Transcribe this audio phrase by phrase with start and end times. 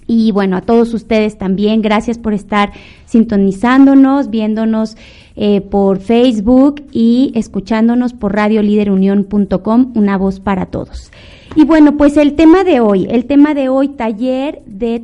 [0.08, 2.72] Y bueno, a todos ustedes también, gracias por estar
[3.06, 4.98] sintonizándonos, viéndonos
[5.36, 11.12] eh, por Facebook y escuchándonos por radioliderunión.com, una voz para todos.
[11.56, 15.00] Y bueno, pues el tema de hoy, el tema de hoy, taller de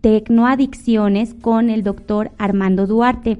[0.00, 3.38] tecnoadicciones con el doctor Armando Duarte.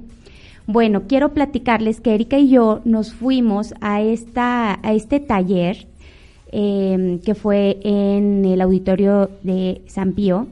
[0.72, 5.86] Bueno, quiero platicarles que Erika y yo nos fuimos a, esta, a este taller
[6.50, 10.46] eh, que fue en el auditorio de San Pío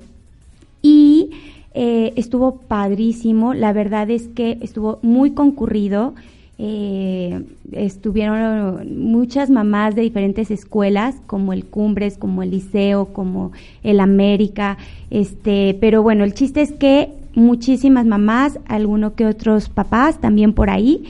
[0.82, 1.30] y
[1.72, 6.14] eh, estuvo padrísimo, la verdad es que estuvo muy concurrido.
[6.58, 14.00] Eh, estuvieron muchas mamás de diferentes escuelas, como el Cumbres, como el Liceo, como el
[14.00, 14.76] América,
[15.08, 20.70] este, pero bueno, el chiste es que muchísimas mamás, algunos que otros papás también por
[20.70, 21.04] ahí,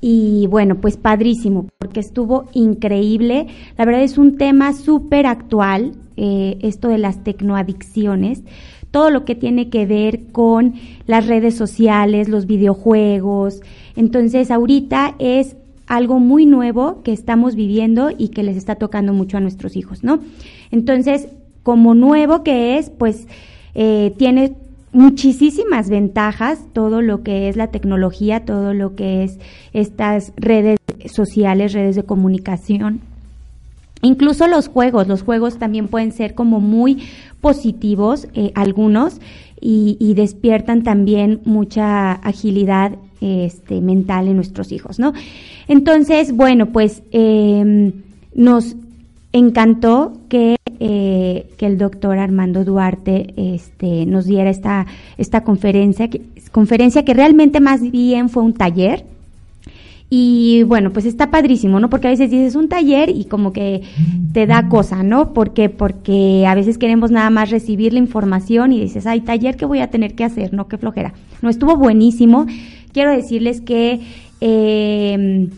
[0.00, 3.46] y bueno, pues padrísimo, porque estuvo increíble.
[3.78, 8.42] La verdad es un tema súper actual, eh, esto de las tecnoadicciones
[8.96, 10.74] todo lo que tiene que ver con
[11.06, 13.60] las redes sociales, los videojuegos.
[13.94, 15.56] Entonces, ahorita es
[15.86, 20.02] algo muy nuevo que estamos viviendo y que les está tocando mucho a nuestros hijos,
[20.02, 20.20] ¿no?
[20.70, 21.28] Entonces,
[21.62, 23.28] como nuevo que es, pues
[23.74, 24.54] eh, tiene
[24.96, 29.38] muchísimas ventajas todo lo que es la tecnología, todo lo que es
[29.74, 33.00] estas redes sociales, redes de comunicación.
[34.00, 37.02] Incluso los juegos, los juegos también pueden ser como muy
[37.42, 39.20] positivos, eh, algunos,
[39.60, 45.12] y, despiertan también mucha agilidad este, mental en nuestros hijos, ¿no?
[45.66, 47.92] Entonces, bueno, pues em,
[48.34, 48.76] nos
[49.38, 54.86] encantó que, eh, que el doctor Armando Duarte este, nos diera esta,
[55.18, 59.04] esta conferencia, que, conferencia que realmente más bien fue un taller,
[60.08, 61.90] y bueno, pues está padrísimo, ¿no?
[61.90, 63.82] Porque a veces dices un taller y como que
[64.32, 65.32] te da cosa, ¿no?
[65.32, 69.64] Porque Porque a veces queremos nada más recibir la información y dices, ay, taller, ¿qué
[69.64, 70.52] voy a tener que hacer?
[70.54, 71.12] No, qué flojera.
[71.42, 72.46] No, estuvo buenísimo.
[72.92, 74.00] Quiero decirles que
[74.40, 75.48] eh,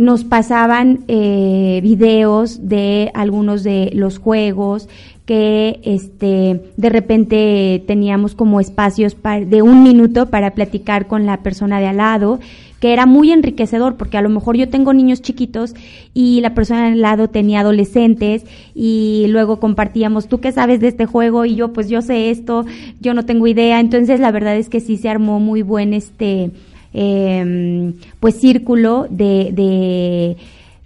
[0.00, 4.88] nos pasaban eh, videos de algunos de los juegos
[5.26, 11.80] que este de repente teníamos como espacios de un minuto para platicar con la persona
[11.80, 12.40] de al lado
[12.80, 15.74] que era muy enriquecedor porque a lo mejor yo tengo niños chiquitos
[16.14, 21.04] y la persona al lado tenía adolescentes y luego compartíamos, tú qué sabes de este
[21.04, 22.64] juego y yo pues yo sé esto,
[23.00, 26.52] yo no tengo idea, entonces la verdad es que sí se armó muy buen este
[26.92, 30.36] eh, pues círculo de,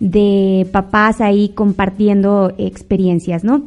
[0.00, 3.62] de, papás ahí compartiendo experiencias, ¿no?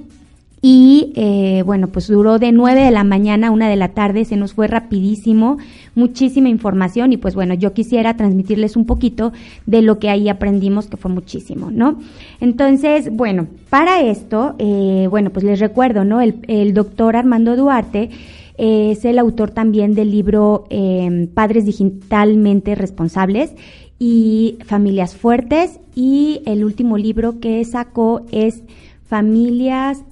[0.62, 4.26] Y eh, bueno, pues duró de 9 de la mañana a 1 de la tarde,
[4.26, 5.58] se nos fue rapidísimo,
[5.94, 9.34] muchísima información y pues bueno, yo quisiera transmitirles un poquito
[9.68, 12.00] de lo que ahí aprendimos, que fue muchísimo, ¿no?
[12.42, 16.22] Entonces, bueno, para esto, eh, bueno, pues les recuerdo, ¿no?
[16.22, 18.10] El, el doctor Armando Duarte
[18.58, 23.54] es el autor también del libro em, Padres Digitalmente Responsables
[24.00, 28.64] y Familias Fuertes y el último libro que sacó es
[29.04, 30.04] Familias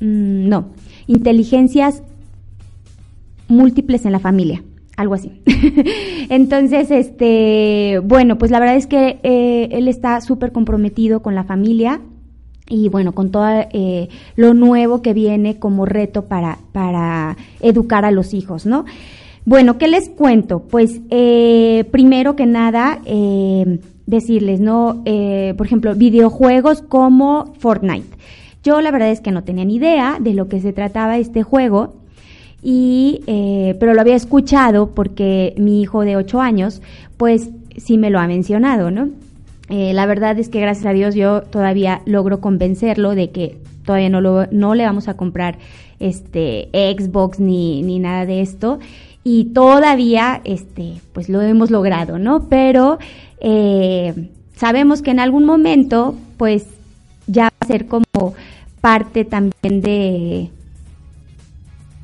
[0.00, 0.66] Mm, no,
[1.06, 2.02] inteligencias
[3.48, 4.62] múltiples en la familia,
[4.96, 5.40] algo así.
[6.28, 11.44] Entonces, este, bueno, pues la verdad es que eh, él está súper comprometido con la
[11.44, 12.00] familia
[12.68, 18.10] y bueno, con todo eh, lo nuevo que viene como reto para, para educar a
[18.10, 18.84] los hijos, ¿no?
[19.44, 20.60] Bueno, ¿qué les cuento?
[20.60, 23.00] Pues eh, primero que nada,
[24.06, 25.02] decirles, ¿no?
[25.56, 28.16] por ejemplo, videojuegos como Fortnite.
[28.62, 31.42] Yo la verdad es que no tenía ni idea de lo que se trataba este
[31.42, 31.92] juego,
[32.66, 36.80] y, eh, pero lo había escuchado porque mi hijo de 8 años,
[37.18, 39.10] pues sí me lo ha mencionado, ¿no?
[39.68, 44.10] Eh, la verdad es que gracias a Dios yo todavía logro convencerlo de que todavía
[44.10, 45.58] no, lo, no le vamos a comprar
[46.00, 48.78] este Xbox ni, ni nada de esto.
[49.22, 52.98] Y todavía este pues lo hemos logrado no pero
[53.40, 56.66] eh, sabemos que en algún momento pues
[57.26, 58.34] ya va a ser como
[58.82, 60.50] parte también de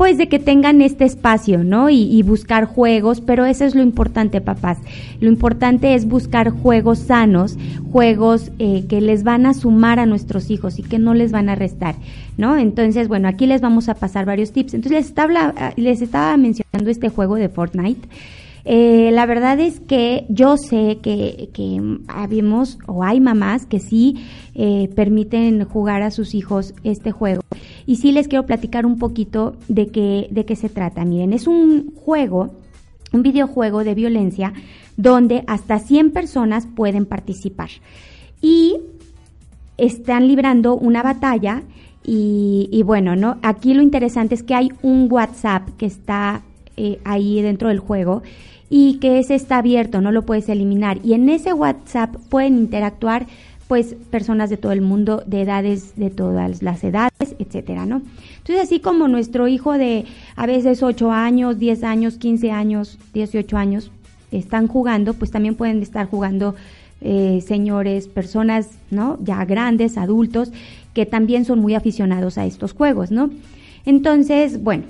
[0.01, 1.91] pues de que tengan este espacio, ¿no?
[1.91, 4.79] Y, buscar juegos, pero eso es lo importante, papás.
[5.21, 7.59] Lo importante es buscar juegos sanos,
[7.93, 11.51] juegos eh, que les van a sumar a nuestros hijos y que no les van
[11.51, 11.97] a restar,
[12.39, 12.57] ¿no?
[12.57, 14.73] Entonces, bueno, aquí les vamos a pasar varios tips.
[14.73, 18.09] Entonces, les estaba, les estaba mencionando este juego de Fortnite.
[18.73, 24.25] Eh, la verdad es que yo sé que, que habemos o hay mamás que sí
[24.55, 27.43] eh, permiten jugar a sus hijos este juego.
[27.85, 31.05] Y sí les quiero platicar un poquito de qué, de qué se trata.
[31.05, 32.55] Miren, es un juego,
[33.13, 34.53] un videojuego de violencia
[34.97, 37.71] donde hasta 100 personas pueden participar.
[38.41, 38.77] Y
[39.79, 41.65] están librando una batalla
[42.05, 43.39] y, y, bueno, ¿no?
[43.43, 46.43] Aquí lo interesante es que hay un WhatsApp que está
[46.77, 48.23] eh, ahí dentro del juego
[48.71, 51.01] y que ese está abierto, no lo puedes eliminar.
[51.05, 53.27] Y en ese WhatsApp pueden interactuar
[53.69, 58.03] pues personas de todo el mundo, de edades, de todas las edades, etcétera, ¿no?
[58.39, 63.57] Entonces, así como nuestro hijo de a veces 8 años, 10 años, 15 años, 18
[63.57, 63.93] años,
[64.33, 66.55] están jugando, pues también pueden estar jugando
[67.01, 69.19] eh, señores, personas, ¿no?
[69.23, 70.53] Ya grandes, adultos,
[70.93, 73.31] que también son muy aficionados a estos juegos, ¿no?
[73.87, 74.85] Entonces, bueno,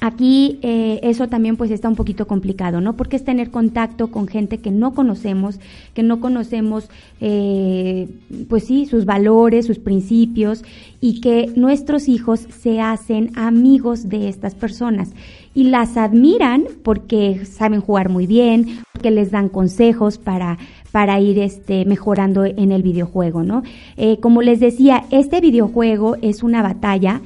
[0.00, 2.96] Aquí eh, eso también pues está un poquito complicado, ¿no?
[2.96, 5.58] Porque es tener contacto con gente que no conocemos,
[5.94, 6.90] que no conocemos,
[7.22, 8.06] eh,
[8.48, 10.64] pues sí, sus valores, sus principios
[11.00, 15.12] y que nuestros hijos se hacen amigos de estas personas
[15.54, 20.58] y las admiran porque saben jugar muy bien, porque les dan consejos para
[20.92, 23.62] para ir este, mejorando en el videojuego, ¿no?
[23.98, 27.20] Eh, como les decía, este videojuego es una batalla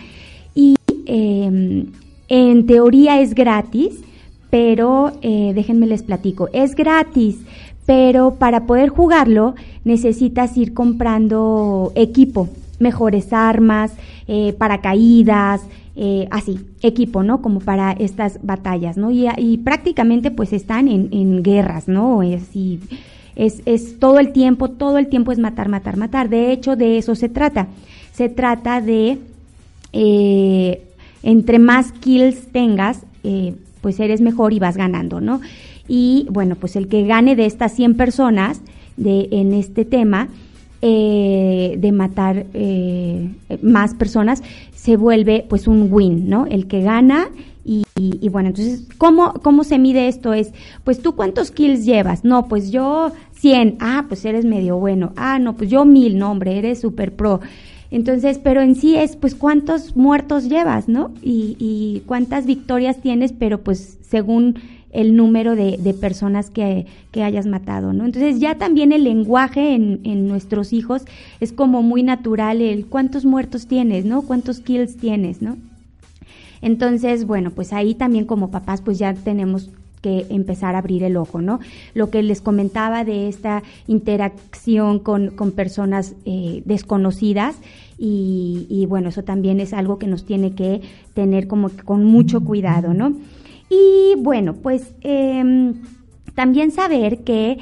[0.56, 0.74] y
[1.06, 1.86] eh,
[2.30, 4.00] en teoría es gratis,
[4.50, 7.38] pero eh, déjenme les platico, es gratis,
[7.86, 12.48] pero para poder jugarlo necesitas ir comprando equipo,
[12.78, 13.92] mejores armas,
[14.28, 15.62] eh, paracaídas,
[15.96, 17.42] eh, así, equipo, ¿no?
[17.42, 19.10] Como para estas batallas, ¿no?
[19.10, 22.22] Y, prácticamente pues están en, guerras, ¿no?
[22.22, 22.42] Es,
[23.34, 26.28] es, es todo el tiempo, todo el tiempo es matar, matar, matar.
[26.28, 27.66] De hecho, de eso se trata.
[28.12, 29.18] Se trata de
[31.22, 35.40] entre más kills tengas, eh, pues eres mejor y vas ganando, ¿no?
[35.88, 38.60] Y bueno, pues el que gane de estas 100 personas
[38.96, 40.28] de, en este tema,
[40.82, 43.28] eh, de matar eh,
[43.62, 44.42] más personas,
[44.74, 46.46] se vuelve pues un win, ¿no?
[46.46, 47.28] El que gana
[47.64, 50.32] y, y, bueno, entonces, ¿cómo, ¿cómo se mide esto?
[50.32, 50.52] Es,
[50.82, 52.24] pues tú cuántos kills llevas?
[52.24, 56.30] No, pues yo 100, ah, pues eres medio bueno, ah, no, pues yo mil, no,
[56.30, 57.40] hombre, eres super pro.
[57.90, 61.12] Entonces, pero en sí es, pues, cuántos muertos llevas, ¿no?
[61.22, 64.58] Y, cuántas victorias tienes, pero pues según
[64.92, 66.86] el número de, personas que,
[67.20, 68.04] hayas matado, ¿no?
[68.04, 71.02] Entonces ya también el lenguaje en, en, nuestros hijos
[71.40, 74.22] es como muy natural el cuántos muertos tienes, ¿no?
[74.22, 75.56] Cuántos kills tienes, ¿no?
[76.62, 81.16] Entonces, bueno, pues ahí también como papás pues ya tenemos que empezar a abrir el
[81.16, 81.60] ojo, ¿no?
[81.94, 87.56] Lo que les comentaba de esta interacción con, personas eh, desconocidas
[87.98, 90.80] y, bueno, eso también es algo que nos tiene que
[91.12, 93.12] tener como con mucho cuidado, ¿no?
[93.68, 95.74] Y bueno, pues em,
[96.34, 97.58] también saber que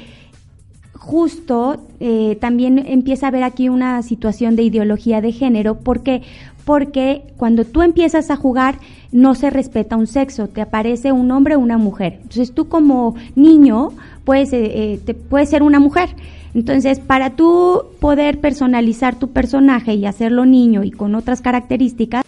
[0.99, 6.21] justo eh, también empieza a haber aquí una situación de ideología de género porque
[6.65, 8.75] porque cuando tú empiezas a jugar
[9.11, 12.19] no se respeta un sexo, te aparece un hombre o una mujer.
[12.21, 13.89] Entonces tú como niño
[14.23, 16.09] puedes, eh, eh, te, puedes ser una mujer.
[16.53, 22.23] Entonces, para tú poder personalizar tu personaje y hacerlo niño y con otras características,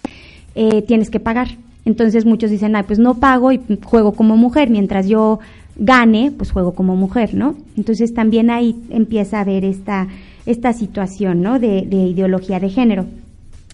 [0.56, 1.50] eh, tienes que pagar.
[1.86, 5.40] Entonces muchos dicen, ay, pues no pago y juego como mujer, mientras yo
[5.76, 7.56] gane, pues juego como mujer, ¿no?
[7.78, 10.08] Entonces también ahí empieza a haber esta,
[10.46, 11.60] esta situación, ¿no?
[11.60, 13.06] de ideología de género.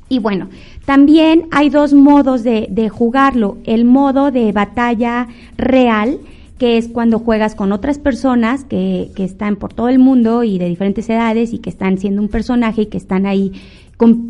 [0.10, 0.48] Y bueno,
[0.86, 3.58] también hay dos modos de, de, jugarlo.
[3.66, 5.28] El modo de batalla
[5.58, 6.20] real,
[6.58, 10.60] que es cuando juegas con otras personas que, que, están por todo el mundo y
[10.60, 13.52] de diferentes edades y que están siendo un personaje y que están ahí,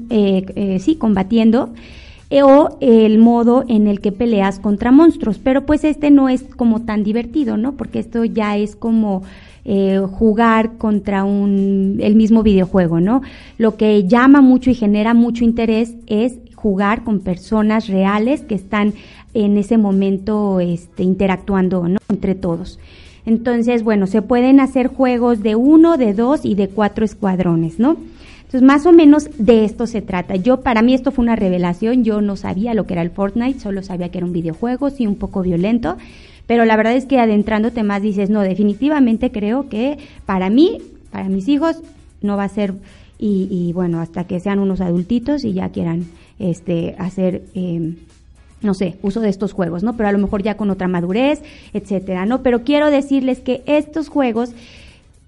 [0.10, 1.74] eh, eh, sí, combatiendo.
[2.30, 5.38] Eh, o el modo en el que peleas contra monstruos.
[5.38, 7.74] Pero pues este no es como tan divertido, ¿no?
[7.74, 9.24] Porque esto ya es como
[9.64, 13.22] eh, jugar contra un, el mismo videojuego, ¿no?
[13.58, 18.94] Lo que llama mucho y genera mucho interés es jugar con personas reales que están
[19.34, 22.00] en ese momento este, interactuando, ¿no?
[22.10, 22.80] Entre todos.
[23.26, 27.98] Entonces, bueno, se pueden hacer juegos de uno, de dos y de cuatro escuadrones, ¿no?
[28.48, 30.38] Entonces, más o menos de esto se trata.
[30.38, 33.60] Yo, para mí esto fue una revelación, yo no sabía lo que era el Fortnite,
[33.60, 35.98] solo sabía que era un videojuego, sí, un poco violento,
[36.46, 40.78] pero la verdad es que adentrándote más dices, no, definitivamente creo que para mí,
[41.12, 41.82] para mis hijos,
[42.22, 42.76] no va a ser,
[43.20, 46.06] y, bueno, hasta que sean unos adultitos y ya quieran
[46.40, 47.44] este, hacer...
[47.54, 47.96] Eh,
[48.60, 49.96] no sé, uso de estos juegos, ¿no?
[49.96, 52.42] Pero a lo mejor ya con otra madurez, etcétera, ¿no?
[52.42, 54.50] Pero quiero decirles que estos juegos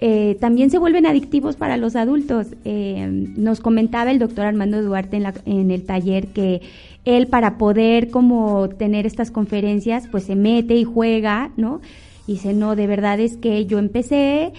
[0.01, 2.47] eh, también se vuelven adictivos para los adultos.
[2.63, 3.05] Eh,
[3.37, 6.61] nos comentaba el doctor Armando Duarte en, la, en el taller que
[7.03, 11.81] él para poder como tener estas conferencias, pues se mete y juega, ¿no?
[12.27, 14.53] Y dice, no, de verdad es que yo empecé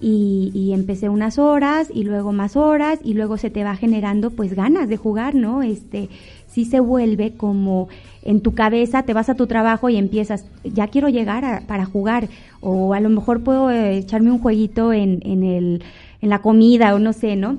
[0.00, 4.30] y, y, empecé unas horas y luego más horas y luego se te va generando
[4.30, 5.62] pues ganas de jugar, ¿no?
[5.62, 6.08] Este,
[6.56, 7.88] sí se vuelve como
[8.22, 12.30] en tu cabeza, te vas a tu trabajo y empiezas, ya quiero llegar para jugar,
[12.62, 15.84] o a lo mejor puedo eh, echarme un jueguito en, en, el,
[16.22, 17.58] en la comida o no sé, ¿no?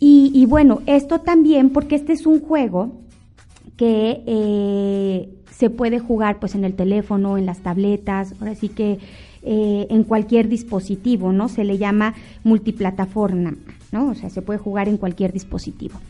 [0.00, 2.92] Y, bueno, esto también porque este es un juego
[3.76, 8.98] que eh, se puede jugar pues en el teléfono, en las tabletas, ahora sí que
[9.42, 11.48] eh, en cualquier dispositivo, ¿no?
[11.48, 13.54] Se le llama multiplataforma,
[13.92, 14.08] ¿no?
[14.08, 16.00] O sea, se puede jugar en cualquier dispositivo.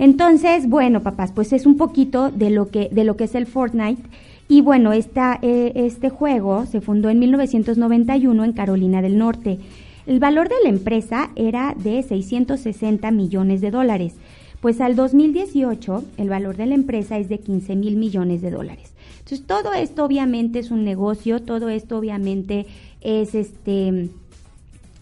[0.00, 3.44] Entonces, bueno, papás, pues es un poquito de lo que, de lo que es el
[3.44, 4.02] Fortnite.
[4.48, 9.58] Y bueno, esta, eh, este juego se fundó en 1991 en Carolina del Norte.
[10.06, 14.14] El valor de la empresa era de 660 millones de dólares,
[14.62, 18.94] pues al 2018 el valor de la empresa es de 15 mil millones de dólares.
[19.18, 22.64] Entonces todo esto obviamente es un negocio, todo esto obviamente
[23.02, 24.08] es este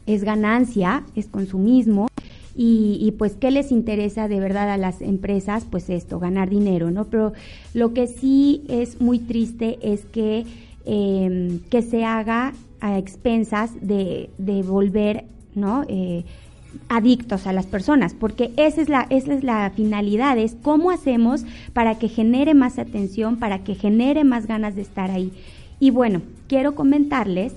[0.06, 2.08] es ganancia, es consumismo
[2.60, 7.04] y, pues qué les interesa de verdad a las empresas, pues esto, ganar dinero, ¿no?
[7.04, 7.32] Pero
[7.72, 10.44] lo que sí es muy triste es que,
[10.84, 15.24] em, que se haga a expensas de, de volver,
[15.54, 15.84] ¿no?
[15.86, 16.24] Eh,
[16.88, 21.44] adictos a las personas, porque esa es la esa es la finalidad, es cómo hacemos
[21.72, 25.32] para que genere más atención, para que genere más ganas de estar ahí.
[25.78, 27.54] Y bueno, quiero comentarles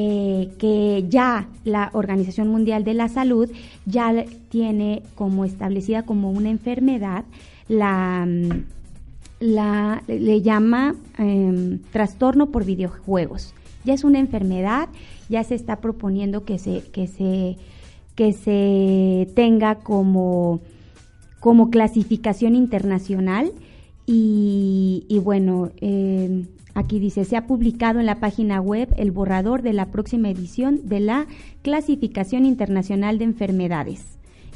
[0.00, 3.50] eh, que ya la Organización Mundial de la Salud
[3.84, 4.14] ya
[4.48, 7.24] tiene como establecida como una enfermedad
[7.66, 8.64] la, mm,
[9.40, 13.54] la le llama em, trastorno por videojuegos.
[13.84, 14.88] Ya es una enfermedad,
[15.28, 17.56] ya se está proponiendo que se, que se,
[18.14, 20.60] que se tenga como,
[21.40, 23.50] como clasificación internacional
[24.06, 26.44] y, bueno, eh,
[26.78, 30.78] Aquí dice, se ha publicado en la página web el borrador de la próxima edición
[30.84, 31.26] de la
[31.62, 34.04] Clasificación Internacional de Enfermedades,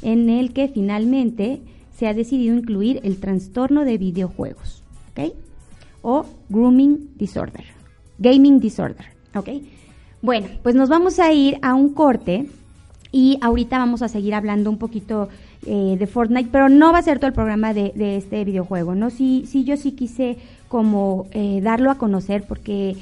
[0.01, 1.59] en el que finalmente
[1.91, 5.33] se ha decidido incluir el trastorno de videojuegos, ¿ok?
[6.01, 7.65] O grooming disorder,
[8.19, 9.49] gaming disorder, ¿ok?
[10.21, 12.47] Bueno, pues nos vamos a ir a un corte
[13.11, 15.29] y ahorita vamos a seguir hablando un poquito
[15.65, 19.11] eh, de Fortnite, pero no va a ser todo el programa de, este videojuego, ¿no?
[19.11, 20.37] Sí, sí, yo sí quise
[20.73, 22.95] como eh, darlo a conocer porque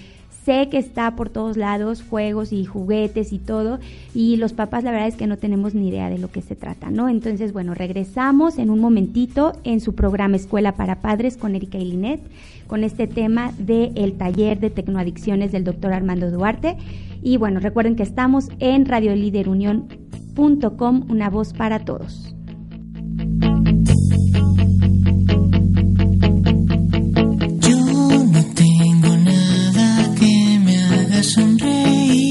[0.43, 3.79] sé que está por todos lados, juegos y juguetes y todo,
[4.13, 6.57] y los papás la verdad es que no tenemos ni idea de lo que se
[6.57, 7.07] trata, ¿no?
[7.07, 11.85] Entonces, bueno, regresamos en un momentito en su programa Escuela para Padres con Erika y
[11.85, 12.19] Linet,
[12.67, 16.75] con este tema del el taller de tecnoadicciones del doctor Armando Duarte.
[17.23, 22.35] Y bueno, recuerden que estamos en radioliderunión.com, una voz para todos.
[31.21, 32.30] Te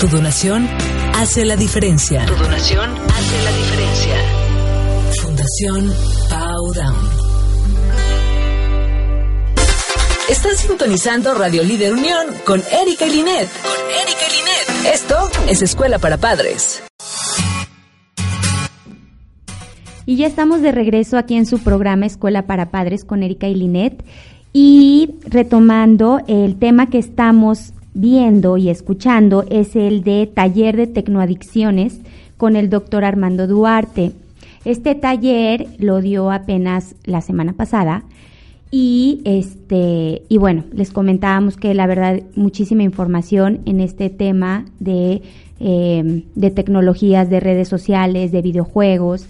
[0.00, 0.66] Tu donación
[1.14, 2.24] hace la diferencia.
[2.24, 4.14] Tu donación hace la diferencia.
[5.20, 5.92] Fundación
[6.30, 6.96] Powdown.
[10.30, 13.50] Están sintonizando Radio Líder Unión con Erika y Linet.
[13.62, 14.94] Con Erika y Linet.
[14.94, 15.16] Esto
[15.50, 16.82] es Escuela para Padres.
[20.06, 23.54] Y ya estamos de regreso aquí en su programa Escuela para Padres con Erika y
[23.54, 24.02] Linet.
[24.54, 32.00] Y retomando el tema que estamos viendo y escuchando es el de taller de tecnoadicciones
[32.36, 34.12] con el doctor Armando Duarte.
[34.64, 38.04] Este taller lo dio apenas la semana pasada
[38.70, 45.22] y este, y bueno, les comentábamos que la verdad, muchísima información en este tema de,
[45.58, 49.26] em, de tecnologías, de redes sociales, de videojuegos.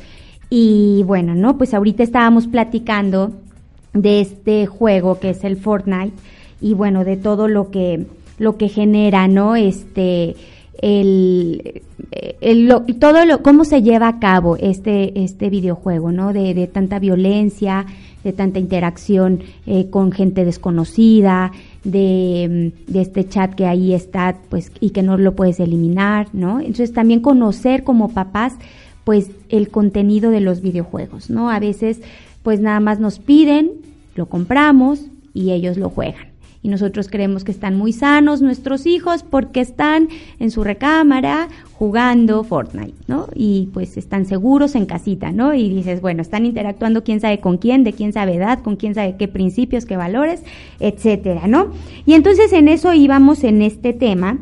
[0.50, 1.56] Y bueno, ¿no?
[1.56, 3.32] Pues ahorita estábamos platicando
[3.94, 6.12] de este juego que es el Fortnite
[6.60, 8.06] y bueno, de todo lo que,
[8.40, 9.54] lo que genera, ¿no?
[9.54, 10.34] Este,
[10.80, 11.82] el,
[12.40, 16.32] el todo lo, cómo se lleva a cabo este, este videojuego, ¿no?
[16.32, 17.84] De, tanta violencia,
[18.24, 21.52] de tanta interacción eh, con gente desconocida,
[21.84, 26.60] de, de, este chat que ahí está, pues, y que no lo puedes eliminar, ¿no?
[26.60, 28.54] Entonces también conocer como papás,
[29.04, 31.50] pues, el contenido de los videojuegos, ¿no?
[31.50, 32.00] A veces,
[32.42, 33.72] pues, nada más nos piden,
[34.14, 35.02] lo compramos
[35.34, 36.29] y ellos lo juegan
[36.62, 42.44] y nosotros creemos que están muy sanos nuestros hijos porque están en su recámara jugando
[42.44, 43.28] Fortnite, ¿no?
[43.34, 45.54] Y pues están seguros en casita, ¿no?
[45.54, 48.94] Y dices, bueno, están interactuando quién sabe con quién, de quién sabe edad, con quién
[48.94, 50.42] sabe qué principios, qué valores,
[50.80, 51.72] etcétera, ¿no?
[52.04, 54.38] Y entonces en eso íbamos en este tema.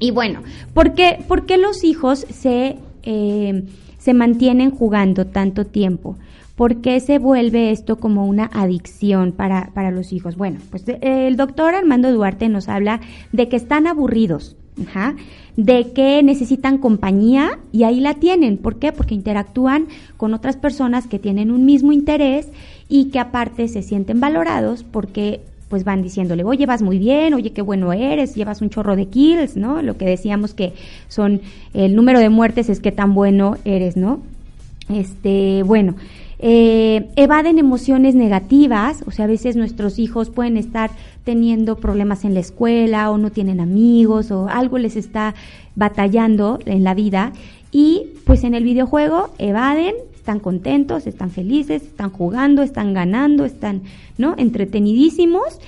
[0.00, 3.62] Y bueno, ¿por qué, por qué los hijos se, eh,
[3.98, 6.16] se mantienen jugando tanto tiempo?
[6.56, 10.36] ¿Por qué se vuelve esto como una adicción para, para los hijos?
[10.36, 13.00] Bueno, pues eh, el doctor Armando Duarte nos habla
[13.32, 14.56] de que están aburridos,
[15.56, 18.56] de que necesitan compañía y ahí la tienen.
[18.56, 18.92] ¿Por qué?
[18.92, 22.48] Porque interactúan con otras personas que tienen un mismo interés
[22.88, 27.50] y que aparte se sienten valorados porque pues van diciéndole, oye, vas muy bien, oye,
[27.50, 29.82] qué bueno eres, llevas un chorro de kills, ¿no?
[29.82, 30.72] Lo que decíamos que
[31.08, 31.40] son
[31.72, 34.20] el número de muertes es que tan bueno eres, ¿no?
[34.88, 35.96] Este, bueno,
[36.38, 40.90] eh, evaden emociones negativas, o sea, a veces nuestros hijos pueden estar
[41.24, 45.34] teniendo problemas en la escuela o no tienen amigos o algo les está
[45.76, 47.32] batallando en la vida
[47.70, 53.82] y pues en el videojuego evaden, están contentos, están felices, están jugando, están ganando, están,
[54.16, 54.34] ¿no?
[54.38, 55.60] entretenidísimos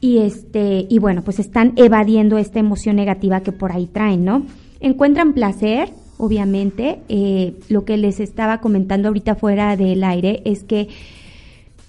[0.00, 4.42] y este y bueno, pues están evadiendo esta emoción negativa que por ahí traen, ¿no?
[4.80, 7.00] Encuentran placer obviamente.
[7.08, 10.88] Eh, lo que les estaba comentando ahorita fuera del aire es que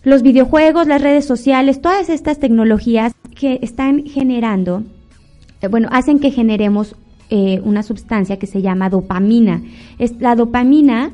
[0.03, 4.83] los videojuegos, las redes sociales, todas estas tecnologías que están generando,
[5.61, 6.95] eh, bueno, hacen que generemos
[7.31, 9.63] eh, una sustancia que se llama dopamina.
[9.97, 11.11] Es, la dopamina,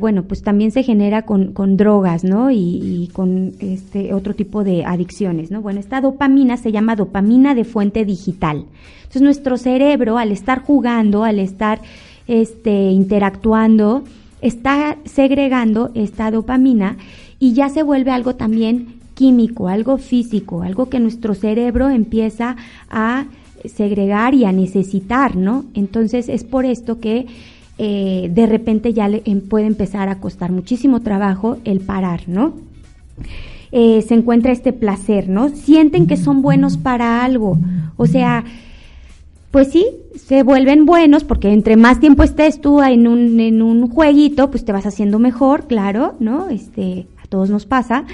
[0.00, 2.50] bueno, pues también se genera con, con drogas, ¿no?
[2.50, 5.62] Y, y, con este otro tipo de adicciones, ¿no?
[5.62, 8.66] Bueno, esta dopamina se llama dopamina de fuente digital.
[9.12, 11.80] Entonces, nuestro cerebro, al estar jugando, al estar
[12.26, 14.04] este, interactuando,
[14.40, 16.96] está segregando esta dopamina
[17.38, 22.56] y ya se vuelve algo también químico, algo físico, algo que nuestro cerebro empieza
[22.90, 23.26] a
[23.64, 25.64] segregar y a necesitar, ¿no?
[25.74, 27.26] Entonces es por esto que
[27.78, 32.54] eh, de repente ya le em, puede empezar a costar muchísimo trabajo el parar, ¿no?
[33.70, 35.48] Eh, se encuentra este placer, ¿no?
[35.48, 37.58] Sienten que son buenos para algo,
[37.96, 38.44] o sea,
[39.50, 43.88] pues sí, se vuelven buenos porque entre más tiempo estés tú en un, en un
[43.88, 46.48] jueguito, pues te vas haciendo mejor, claro, ¿no?
[46.48, 48.04] Este, a todos nos pasa.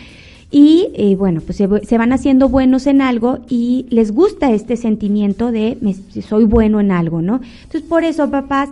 [0.50, 5.52] Y eh, bueno, pues se, van haciendo buenos en algo y les gusta este sentimiento
[5.52, 5.76] de
[6.26, 7.40] soy bueno en algo, ¿no?
[7.64, 8.70] Entonces por eso, papás,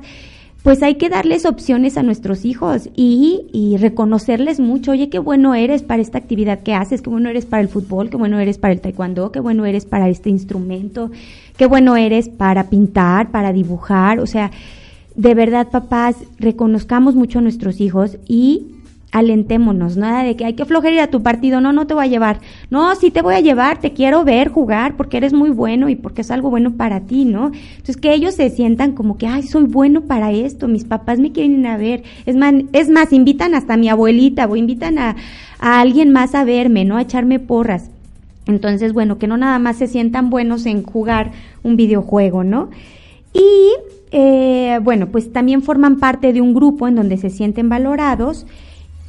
[0.62, 5.54] pues hay que darles opciones a nuestros hijos y, y, reconocerles mucho, oye, qué bueno
[5.54, 8.58] eres para esta actividad que haces, qué bueno eres para el fútbol, qué bueno eres
[8.58, 11.10] para el taekwondo, qué bueno eres para este instrumento,
[11.56, 14.50] qué bueno eres para pintar, para dibujar, o sea,
[15.14, 18.72] de verdad, papás, reconozcamos mucho a nuestros hijos y
[19.12, 22.04] alentémonos, nada de que hay que flojer ir a tu partido, no, no te voy
[22.04, 25.48] a llevar, no, sí te voy a llevar, te quiero ver jugar porque eres muy
[25.48, 27.46] bueno y porque es algo bueno para ti, ¿no?
[27.46, 31.32] Entonces que ellos se sientan como que, ay, soy bueno para esto, mis papás me
[31.32, 35.16] quieren a ver, es más, es más invitan hasta a mi abuelita o invitan a,
[35.58, 36.98] a alguien más a verme, ¿no?
[36.98, 37.90] A echarme porras.
[38.46, 41.32] Entonces, bueno, que no nada más se sientan buenos en jugar
[41.62, 42.70] un videojuego, ¿no?
[43.32, 43.72] Y
[44.12, 48.46] eh, bueno, pues también forman parte de un grupo en donde se sienten valorados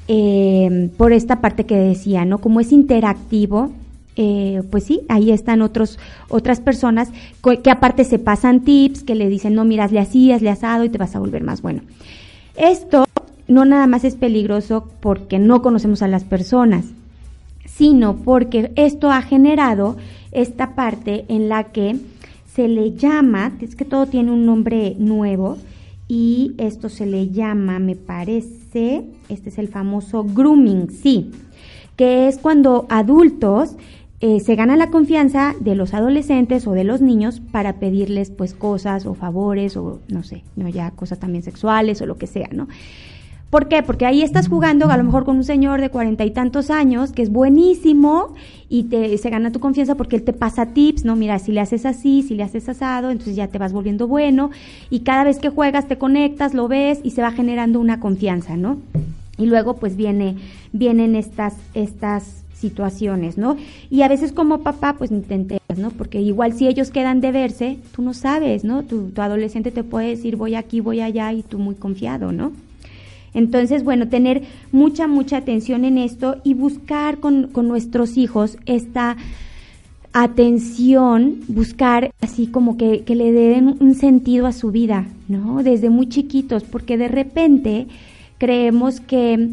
[0.07, 2.39] eh, por esta parte que decía, ¿no?
[2.39, 3.71] Como es interactivo,
[4.15, 7.09] eh, pues sí, ahí están otros, otras personas
[7.63, 10.89] que aparte se pasan tips, que le dicen, no, miras, le hacías, le asado y
[10.89, 11.81] te vas a volver más bueno.
[12.55, 13.05] Esto
[13.47, 16.85] no nada más es peligroso porque no conocemos a las personas,
[17.77, 19.97] sino porque esto ha generado
[20.31, 21.95] esta parte en la que
[22.51, 25.57] se le llama, es que todo tiene un nombre nuevo,
[26.07, 31.31] y esto se le llama, me parece, este es el famoso grooming, sí,
[31.95, 33.75] que es cuando adultos
[34.19, 38.55] eh, se ganan la confianza de los adolescentes o de los niños para pedirles pues
[38.55, 42.49] cosas o favores o no sé, no ya cosas también sexuales o lo que sea,
[42.51, 42.67] ¿no?
[43.49, 43.81] ¿Por qué?
[43.81, 47.13] Porque ahí estás jugando a lo mejor con un señor de cuarenta y tantos años
[47.13, 48.35] que es buenísimo
[48.67, 51.15] y te, se gana tu confianza porque él te pasa tips, ¿no?
[51.15, 54.51] Mira, si le haces así, si le haces asado, entonces ya te vas volviendo bueno
[54.89, 58.57] y cada vez que juegas te conectas, lo ves y se va generando una confianza,
[58.57, 58.79] ¿no?
[59.37, 60.35] Y luego pues viene,
[60.73, 63.55] vienen estas, estas situaciones, ¿no?
[63.89, 65.91] Y a veces como papá, pues ni te enteras, ¿no?
[65.91, 68.83] Porque igual si ellos quedan de verse, tú no sabes, ¿no?
[68.83, 72.51] Tu, tu adolescente te puede decir voy aquí, voy allá y tú muy confiado, ¿no?
[73.37, 79.15] Entonces, bueno, tener mucha, mucha atención en esto y buscar con, nuestros hijos esta
[80.11, 85.61] atención, buscar así como que, que, le den un sentido a su vida, ¿no?
[85.61, 87.85] Desde muy chiquitos, porque de repente
[88.39, 89.49] creemos que,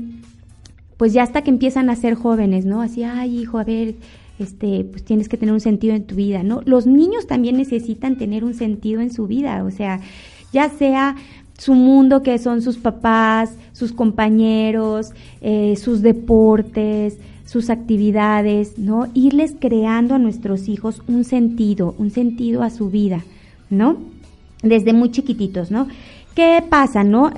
[0.96, 2.80] pues ya hasta que empiezan a ser jóvenes, ¿no?
[2.80, 3.96] Así, ay, hijo, a ver,
[4.38, 6.62] este, pues tienes que tener un sentido en tu vida, ¿no?
[6.64, 10.00] Los niños también necesitan tener un sentido en su vida, o sea,
[10.54, 11.16] ya sea
[11.58, 19.08] su mundo que son sus papás, sus compañeros, eh, sus deportes, sus actividades, ¿no?
[19.14, 23.24] Irles creando a nuestros hijos un sentido, un sentido a su vida,
[23.70, 23.98] ¿no?
[24.62, 25.88] Desde muy chiquititos, ¿no?
[26.34, 27.30] ¿Qué pasa, no?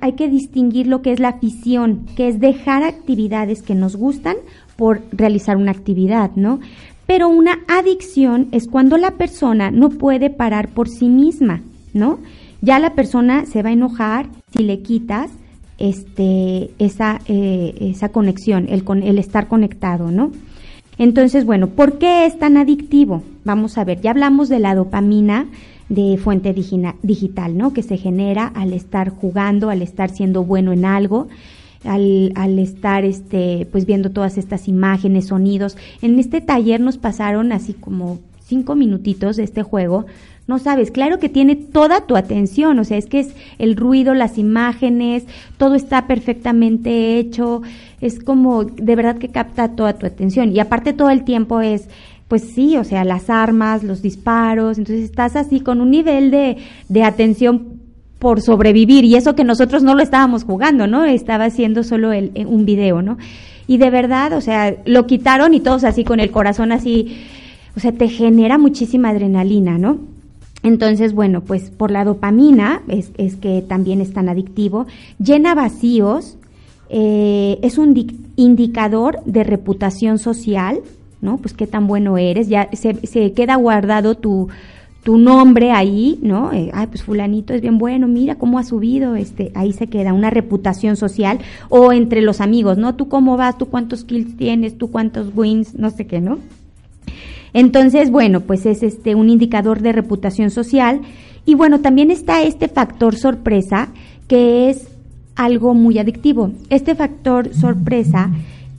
[0.00, 4.36] Hay que distinguir lo que es la afición, que es dejar actividades que nos gustan
[4.76, 6.60] por realizar una actividad, ¿no?
[7.06, 11.62] Pero una adicción es cuando la persona no puede parar por sí misma,
[11.94, 12.18] ¿no?
[12.64, 15.30] Ya la persona se va a enojar si le quitas
[15.78, 20.30] este, esa, eh, esa conexión, el, el estar conectado, ¿no?
[20.96, 23.22] Entonces, bueno, ¿por qué es tan adictivo?
[23.44, 25.46] Vamos a ver, ya hablamos de la dopamina
[25.88, 27.72] de fuente digital, ¿no?
[27.72, 31.28] Que se genera al estar jugando, al estar siendo bueno en algo,
[31.84, 35.76] al, al, estar este, pues viendo todas estas imágenes, sonidos.
[36.00, 38.20] En este taller nos pasaron así como
[38.54, 40.06] cinco minutitos de este juego
[40.46, 44.12] no sabes, claro que tiene toda tu atención, o sea, es que es el ruido,
[44.12, 45.24] las imágenes,
[45.56, 47.62] todo está perfectamente hecho,
[48.02, 51.88] es como de verdad que capta toda tu atención y aparte todo el tiempo es
[52.28, 56.56] pues sí, o sea, las armas, los disparos, entonces estás así con un nivel de,
[56.88, 57.80] de atención
[58.18, 61.04] por sobrevivir y eso que nosotros no lo estábamos jugando, ¿no?
[61.04, 63.18] Estaba haciendo solo el, eh, un video, ¿no?
[63.66, 67.24] Y de verdad, o sea, lo quitaron y todos así con el corazón así,
[67.76, 69.98] o sea, te genera muchísima adrenalina, ¿no?
[70.62, 74.86] Entonces, bueno, pues por la dopamina es, es que también es tan adictivo,
[75.18, 76.38] llena vacíos,
[76.88, 77.94] eh, es un
[78.36, 80.80] indicador de reputación social,
[81.20, 81.36] ¿no?
[81.36, 84.48] Pues qué tan bueno eres, ya se, se queda guardado tu,
[85.02, 86.50] tu nombre ahí, ¿no?
[86.52, 90.14] Eh, ay, pues fulanito es bien bueno, mira cómo ha subido, este, ahí se queda
[90.14, 92.94] una reputación social o entre los amigos, ¿no?
[92.94, 96.38] Tú cómo vas, tú cuántos kills tienes, tú cuántos wins, no sé qué, ¿no?
[97.54, 101.00] Entonces, bueno, pues es este un indicador de reputación social
[101.46, 103.88] y bueno, también está este factor sorpresa
[104.28, 104.88] que es
[105.36, 106.50] algo muy adictivo.
[106.68, 108.30] Este factor sorpresa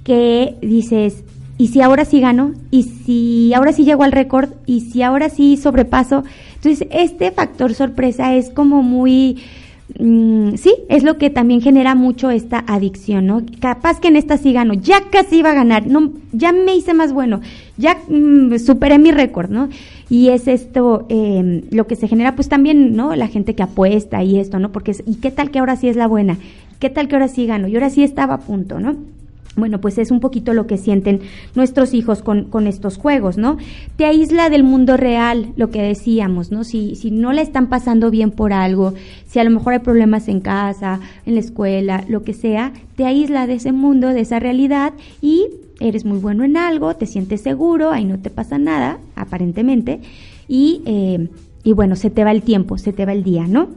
[0.03, 1.23] que dices,
[1.57, 2.53] ¿y si ahora sí gano?
[2.69, 4.49] ¿Y si ahora sí llego al récord?
[4.65, 6.23] ¿Y si ahora sí sobrepaso?
[6.55, 9.41] Entonces, este factor sorpresa es como muy
[9.99, 13.43] Mm, sí, es lo que también genera mucho esta adicción, ¿no?
[13.59, 16.95] Capaz que en esta sí gano, ya casi iba a ganar, no, ya me hice
[16.95, 17.39] más bueno,
[17.77, 19.69] ya mm, superé mi récord, ¿no?
[20.09, 23.15] Y es esto em, lo que se genera, pues también, ¿no?
[23.15, 24.71] La gente que apuesta y esto, ¿no?
[24.71, 26.37] Porque, ¿y qué tal que ahora sí es la buena?
[26.79, 27.67] ¿Qué tal que ahora sí gano?
[27.67, 28.95] Y ahora sí estaba a punto, ¿no?
[29.55, 31.21] Bueno, pues es un poquito lo que sienten
[31.55, 33.57] nuestros hijos con, con, estos juegos, ¿no?
[33.95, 36.65] Te aísla del mundo real, lo que decíamos, ¿no?
[36.65, 38.93] Si, si no la están pasando bien por algo,
[39.27, 43.05] si a lo mejor hay problemas en casa, en la escuela, lo que sea, te
[43.05, 45.47] aísla de ese mundo, de esa realidad y
[45.79, 50.01] eres muy bueno en algo, te sientes seguro, ahí no te pasa nada, aparentemente,
[50.47, 51.29] y, eh,
[51.63, 53.69] y bueno, se te va el tiempo, se te va el día, ¿no?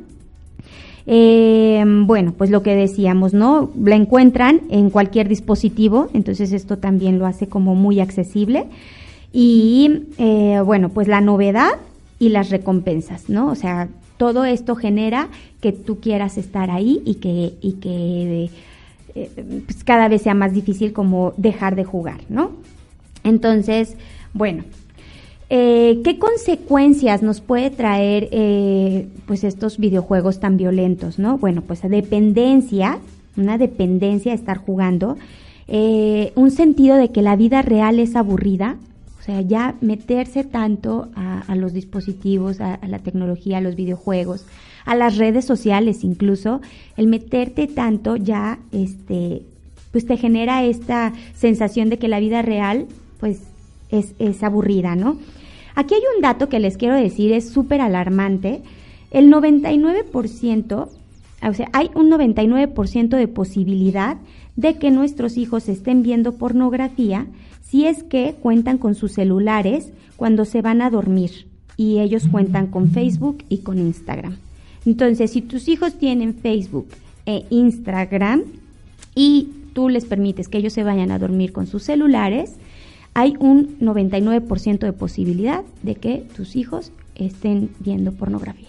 [1.10, 3.70] Eh, bueno, pues lo que decíamos, ¿no?
[3.82, 8.66] La encuentran en cualquier dispositivo, entonces esto también lo hace como muy accesible.
[9.32, 11.70] Y eh, bueno, pues la novedad
[12.18, 13.48] y las recompensas, ¿no?
[13.48, 15.28] O sea, todo esto genera
[15.62, 18.50] que tú quieras estar ahí y que, y que
[19.14, 22.50] eh, pues cada vez sea más difícil como dejar de jugar, ¿no?
[23.24, 23.96] Entonces,
[24.34, 24.64] bueno,
[25.50, 31.18] eh, ¿Qué consecuencias nos puede traer eh, pues estos videojuegos tan violentos?
[31.18, 31.38] ¿no?
[31.38, 32.98] Bueno, pues dependencia,
[33.36, 35.16] una dependencia de estar jugando,
[35.66, 38.76] eh, un sentido de que la vida real es aburrida,
[39.20, 44.46] o sea, ya meterse tanto a, los dispositivos, a, la tecnología, a los videojuegos,
[44.86, 46.62] a las redes sociales incluso,
[46.96, 49.42] el meterte tanto ya, este,
[49.92, 52.86] pues te genera esta sensación de que la vida real,
[53.20, 53.40] pues
[53.90, 55.18] es, es aburrida, ¿no?
[55.78, 58.62] Aquí hay un dato que les quiero decir, es súper alarmante.
[59.12, 60.88] El 99%,
[61.40, 64.16] o sea, hay un 99% de posibilidad
[64.56, 67.28] de que nuestros hijos estén viendo pornografía
[67.62, 72.66] si es que cuentan con sus celulares cuando se van a dormir y ellos cuentan
[72.66, 74.36] con Facebook y con Instagram.
[74.84, 76.88] Entonces, si tus hijos tienen Facebook
[77.24, 78.42] e Instagram
[79.14, 82.56] y tú les permites que ellos se vayan a dormir con sus celulares,
[83.14, 88.68] hay un 99% de posibilidad de que tus hijos estén viendo pornografía.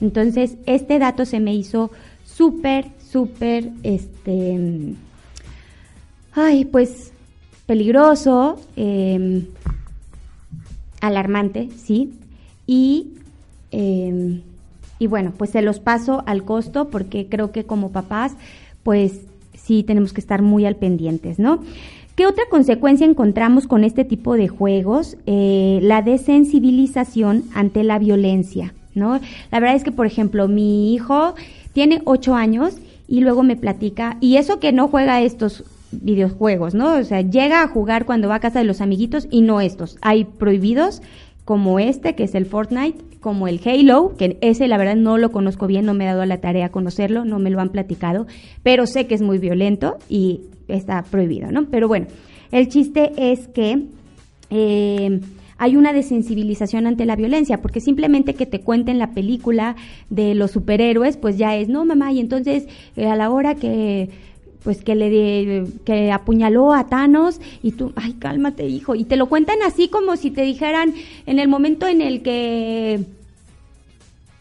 [0.00, 1.90] Entonces, este dato se me hizo
[2.24, 4.94] súper, súper, este,
[6.32, 7.12] ay, pues
[7.66, 9.46] peligroso, em,
[11.00, 12.14] alarmante, sí,
[12.66, 13.08] y,
[13.70, 14.42] em,
[14.98, 18.32] y bueno, pues se los paso al costo porque creo que como papás,
[18.82, 19.20] pues
[19.54, 21.60] sí tenemos que estar muy al pendientes, ¿no?
[22.18, 25.16] ¿Qué otra consecuencia encontramos con este tipo de juegos?
[25.26, 29.20] Eh, la desensibilización ante la violencia, ¿no?
[29.52, 31.36] La verdad es que, por ejemplo, mi hijo
[31.74, 32.74] tiene ocho años
[33.06, 36.96] y luego me platica, y eso que no juega estos videojuegos, ¿no?
[36.96, 39.96] O sea, llega a jugar cuando va a casa de los amiguitos y no estos.
[40.00, 41.02] Hay prohibidos
[41.44, 45.30] como este, que es el Fortnite, como el Halo, que ese la verdad no lo
[45.30, 48.26] conozco bien, no me he dado la tarea a conocerlo, no me lo han platicado,
[48.64, 51.66] pero sé que es muy violento y está prohibido, ¿no?
[51.66, 52.06] Pero bueno,
[52.52, 53.82] el chiste es que
[54.50, 55.20] eh,
[55.58, 59.74] hay una desensibilización ante la violencia, porque simplemente que te cuenten la película
[60.08, 64.08] de los superhéroes, pues ya es, no, mamá, y entonces eh, a la hora que
[64.62, 69.26] pues que le que apuñaló a Thanos y tú, ay, cálmate, hijo, y te lo
[69.26, 70.94] cuentan así como si te dijeran
[71.26, 73.00] en el momento en el que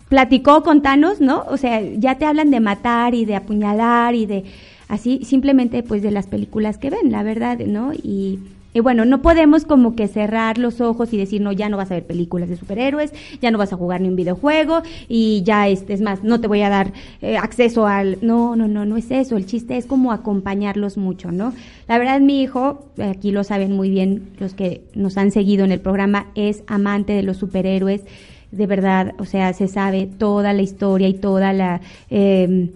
[0.09, 1.45] platicó con Thanos, ¿no?
[1.49, 4.43] O sea, ya te hablan de matar y de apuñalar y de
[4.87, 7.93] así simplemente pues de las películas que ven, la verdad, ¿no?
[7.93, 8.39] Y,
[8.83, 11.95] bueno, no podemos como que cerrar los ojos y decir, no, ya no vas a
[11.95, 15.93] ver películas de superhéroes, ya no vas a jugar ni un videojuego y ya, este,
[15.93, 18.19] es más, no te voy a dar eh, acceso al...
[18.21, 21.55] No, no, no, no es eso, el chiste es como acompañarlos mucho, ¿no?
[21.87, 25.71] La verdad, mi hijo, aquí lo saben muy bien los que nos han seguido en
[25.71, 28.03] el programa, es amante de los superhéroes,
[28.51, 31.81] de verdad, o sea, se sabe toda la historia y toda la...
[32.11, 32.69] Eh,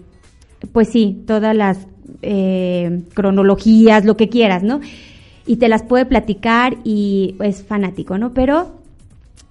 [0.72, 1.86] pues sí, todas las
[2.22, 4.80] eh, cronologías, lo que quieras, ¿no?
[5.46, 8.32] Y te las puede platicar y es fanático, ¿no?
[8.32, 8.81] Pero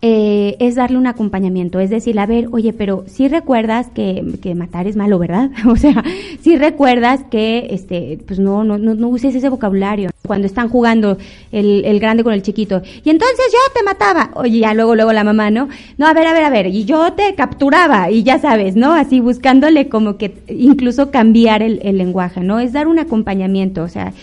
[0.03, 4.23] eh, es darle un acompañamiento, es decir, a ver, oye, pero si recuerdas que,
[4.55, 5.51] matar es malo, ¿verdad?
[5.67, 6.03] o sea,
[6.41, 11.19] si recuerdas que, este, pues no, no, no, uses ese vocabulario cuando están jugando
[11.51, 12.81] el, el, grande con el chiquito.
[13.03, 14.31] Y entonces yo te mataba.
[14.33, 15.69] Oye, ya luego, luego la mamá, ¿no?
[15.99, 18.93] No, a ver, a ver, a ver, y yo te capturaba, y ya sabes, ¿no?
[18.93, 22.59] Así buscándole como que incluso cambiar el, el lenguaje, ¿no?
[22.59, 24.13] Es dar un acompañamiento, o sea,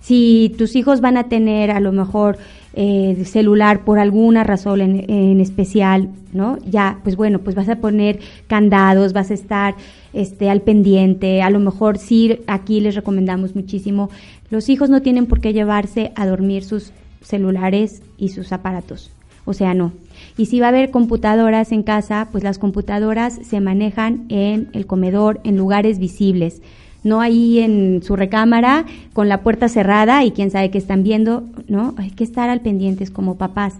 [0.00, 2.38] si tus hijos van a tener a lo mejor
[2.74, 6.58] eh, celular por alguna razón en, especial, ¿no?
[6.64, 9.74] Ya, pues bueno, pues vas a poner candados, vas a estar
[10.12, 14.10] este, al pendiente, a lo mejor sí, aquí les recomendamos muchísimo,
[14.50, 19.10] los hijos no tienen por qué llevarse a dormir sus celulares y sus aparatos,
[19.44, 19.92] o sea, no.
[20.36, 24.86] Y si va a haber computadoras en casa, pues las computadoras se manejan en el
[24.86, 26.62] comedor, en lugares visibles
[27.04, 31.44] no ahí en su recámara con la puerta cerrada y quién sabe qué están viendo,
[31.68, 31.94] ¿no?
[31.96, 33.74] Hay que estar al pendientes como papás.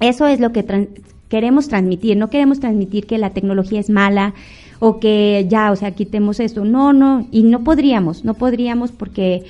[0.00, 0.88] Eso es lo que
[1.28, 4.34] queremos transmitir, no queremos transmitir que la tecnología es mala
[4.78, 6.64] o que ya, o sea, quitemos esto.
[6.64, 9.44] No, no, y no podríamos, no podríamos porque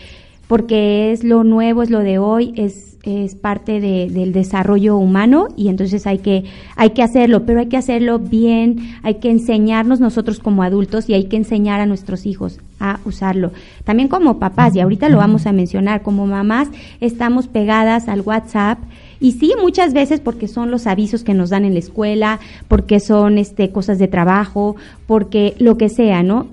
[0.48, 5.68] porque es lo nuevo, es lo de hoy, es es parte del desarrollo humano y
[5.68, 10.40] entonces hay que, hay que hacerlo, pero hay que hacerlo bien, hay que enseñarnos nosotros
[10.40, 13.52] como adultos y hay que enseñar a nuestros hijos a usarlo.
[13.84, 16.68] También como papás, y ahorita lo vamos a mencionar, como mamás
[17.00, 18.80] estamos pegadas al WhatsApp
[19.20, 22.98] y sí, muchas veces porque son los avisos que nos dan en la escuela, porque
[22.98, 24.74] son este cosas de trabajo,
[25.06, 26.48] porque lo que sea, ¿no?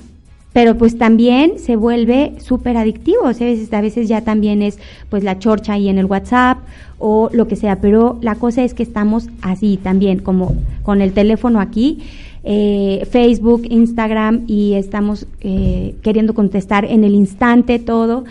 [0.53, 4.77] Pero pues también se vuelve súper adictivo, a veces, a veces ya también es
[5.09, 6.59] pues la chorcha ahí en el WhatsApp
[6.99, 11.11] o lo que sea, pero la cosa es que estamos así también, como con el
[11.11, 12.03] teléfono aquí,
[12.43, 18.25] eh, Facebook, Instagram y estamos eh, queriendo contestar en el instante todo.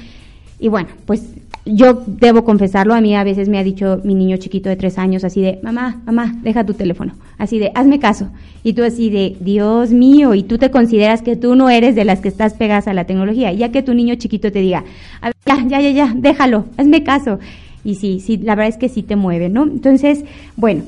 [0.60, 1.24] Y bueno, pues
[1.64, 4.98] yo debo confesarlo, a mí a veces me ha dicho mi niño chiquito de tres
[4.98, 8.28] años así de, mamá, mamá, deja tu teléfono, así de, hazme caso.
[8.64, 12.04] Y tú así de, Dios mío, y tú te consideras que tú no eres de
[12.04, 14.84] las que estás pegadas a la tecnología, ya que tu niño chiquito te diga,
[15.46, 17.38] ya, ya, ya, ya, déjalo, hazme caso.
[17.84, 19.64] Y sí, sí, la verdad es que sí te mueve, ¿no?
[19.64, 20.24] Entonces,
[20.56, 20.82] bueno,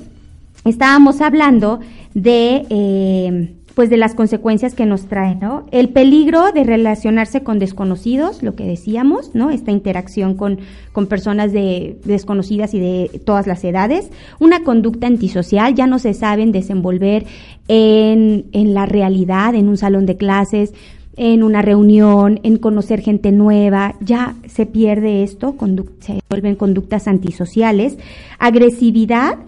[0.64, 1.80] estábamos hablando
[2.14, 2.66] de...
[2.70, 5.66] Eh, pues de las consecuencias que nos trae, ¿no?
[5.72, 9.50] El peligro de relacionarse con desconocidos, lo que decíamos, ¿no?
[9.50, 10.60] Esta interacción con,
[10.92, 14.10] con personas de, desconocidas y de todas las edades.
[14.38, 17.26] Una conducta antisocial, ya no se saben desenvolver
[17.66, 20.72] en, en la realidad, en un salón de clases,
[21.16, 25.54] en una reunión, en conocer gente nueva, ya se pierde esto,
[26.00, 27.98] se vuelven conductas antisociales.
[28.38, 29.38] Agresividad,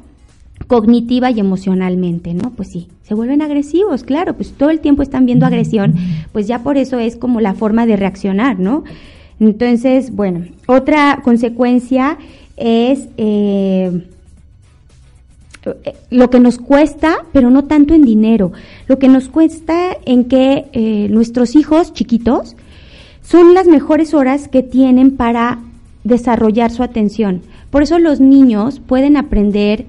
[0.67, 2.51] cognitiva y emocionalmente, ¿no?
[2.51, 5.95] Pues sí, se vuelven agresivos, claro, pues todo el tiempo están viendo agresión,
[6.33, 8.85] pues ya por eso es como la forma de reaccionar, ¿no?
[9.39, 12.19] Entonces, bueno, otra consecuencia
[12.57, 14.07] es eh,
[16.11, 18.53] lo que nos cuesta, pero no tanto en dinero,
[18.89, 22.57] lo que nos cuesta en que eh, nuestros hijos chiquitos
[23.23, 25.59] son las mejores horas que tienen para
[26.05, 27.43] desarrollar su atención.
[27.71, 29.87] Por eso los niños pueden aprender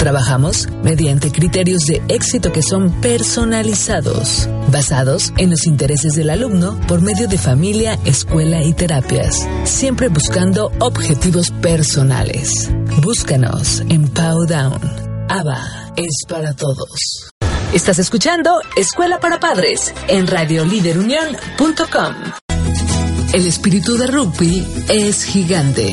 [0.00, 7.02] Trabajamos mediante criterios de éxito que son personalizados, basados en los intereses del alumno por
[7.02, 12.70] medio de familia, escuela y terapias, siempre buscando objetivos personales.
[13.02, 14.80] Búscanos en Powdown.
[15.28, 17.30] ABA es para todos.
[17.74, 22.14] Estás escuchando Escuela para Padres en radioliderunión.com.
[23.34, 25.92] El espíritu de rugby es gigante.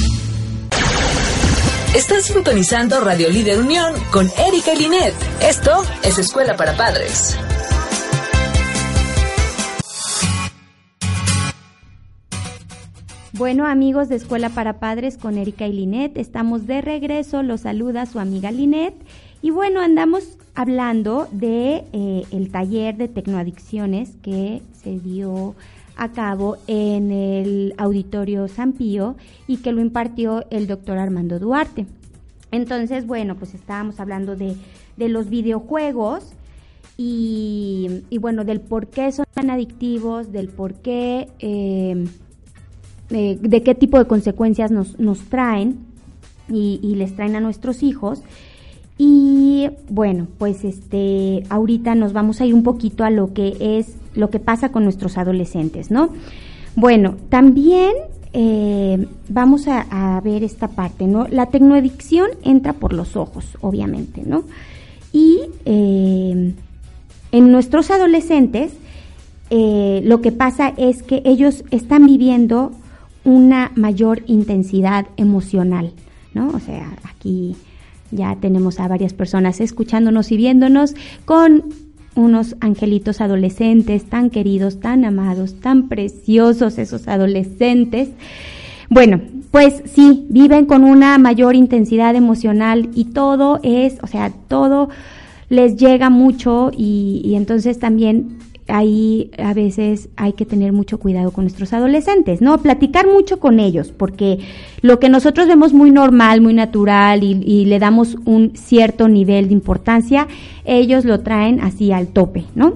[1.95, 5.13] Estás sintonizando Radio Líder Unión con Erika y Linet.
[5.41, 7.37] Esto es Escuela para Padres.
[13.33, 17.43] Bueno, amigos de Escuela para Padres con Erika y Linet, estamos de regreso.
[17.43, 18.93] Los saluda su amiga Linet.
[19.41, 25.55] Y bueno, andamos hablando de eh, el taller de tecnoadicciones que se dio
[26.01, 31.85] a cabo en el Auditorio San Pío y que lo impartió el doctor Armando Duarte.
[32.49, 34.55] Entonces, bueno, pues estábamos hablando de,
[34.97, 36.33] de los videojuegos
[36.97, 42.03] y, y, bueno, del por qué son tan adictivos, del por qué, eh,
[43.11, 45.85] eh, de qué tipo de consecuencias nos, nos traen
[46.49, 48.23] y, y les traen a nuestros hijos.
[49.03, 53.95] Y bueno, pues este, ahorita nos vamos a ir un poquito a lo que es
[54.13, 56.09] lo que pasa con nuestros adolescentes, ¿no?
[56.75, 57.93] Bueno, también
[58.33, 61.25] eh, vamos a, ver esta parte, ¿no?
[61.31, 64.43] La tecnoadicción entra por los ojos, obviamente, ¿no?
[65.11, 66.53] Y eh,
[67.31, 68.71] en nuestros adolescentes
[69.49, 72.71] eh, lo que pasa es que ellos están viviendo
[73.23, 75.91] una mayor intensidad emocional,
[76.35, 76.49] ¿no?
[76.49, 77.55] O sea, aquí
[78.11, 80.95] ya tenemos a varias personas escuchándonos y viéndonos
[81.25, 81.65] con
[82.15, 88.09] unos angelitos adolescentes tan queridos, tan amados, tan preciosos esos adolescentes.
[88.89, 94.89] Bueno, pues sí, viven con una mayor intensidad emocional y todo es, o sea, todo
[95.49, 98.37] les llega mucho y, y entonces también
[98.71, 102.57] ahí a veces hay que tener mucho cuidado con nuestros adolescentes, ¿no?
[102.59, 104.39] Platicar mucho con ellos, porque
[104.81, 109.53] lo que nosotros vemos muy normal, muy natural y, le damos un cierto nivel de
[109.53, 110.27] importancia,
[110.65, 112.73] ellos lo traen así al tope, ¿no?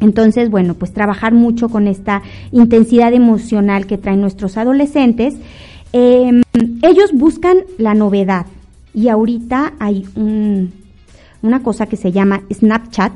[0.00, 2.22] Entonces, bueno, pues trabajar mucho con esta
[2.52, 5.36] intensidad emocional que traen nuestros adolescentes.
[5.92, 6.40] Eh,
[6.82, 8.46] ellos buscan la novedad
[8.94, 10.72] y ahorita hay un,
[11.42, 13.12] una cosa que se llama Snapchat,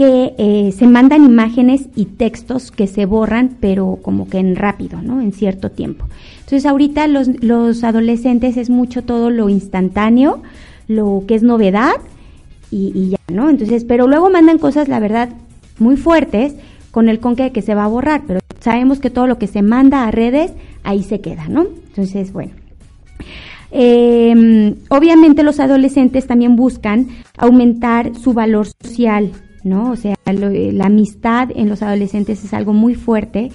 [0.00, 5.02] que eh, se mandan imágenes y textos que se borran, pero como que en rápido,
[5.02, 5.20] ¿no?
[5.20, 6.06] En cierto tiempo.
[6.38, 10.42] Entonces ahorita los, los adolescentes es mucho todo lo instantáneo,
[10.88, 11.96] lo que es novedad
[12.70, 13.50] y, ya, ¿no?
[13.50, 15.28] Entonces, pero luego mandan cosas, la verdad,
[15.78, 16.54] muy fuertes
[16.92, 19.48] con el con que, que se va a borrar, pero sabemos que todo lo que
[19.48, 20.50] se manda a redes,
[20.82, 21.66] ahí se queda, ¿no?
[21.88, 22.52] Entonces, bueno.
[23.70, 29.32] Eh, obviamente los adolescentes también buscan aumentar su valor social,
[29.64, 29.90] ¿no?
[29.90, 33.50] O sea, lo, la amistad en los adolescentes es algo muy fuerte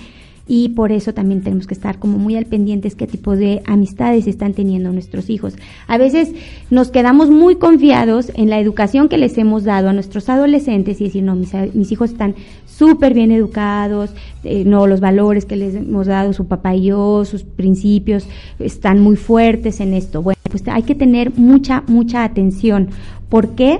[0.47, 4.28] y por eso también tenemos que estar como muy al pendientes qué tipo de amistades
[4.28, 5.56] están teniendo nuestros hijos.
[5.88, 6.34] A veces
[6.70, 11.06] nos quedamos muy confiados en la educación que les hemos dado a nuestros adolescentes y
[11.06, 12.36] decir, no, mis, mis hijos están
[12.68, 14.12] súper bien educados,
[14.43, 18.28] eh, no, los valores que les hemos dado su papá y yo, sus principios
[18.60, 20.22] están muy fuertes en esto.
[20.22, 22.89] Bueno, pues hay que tener mucha, mucha atención.
[23.30, 23.80] ¿Por qué?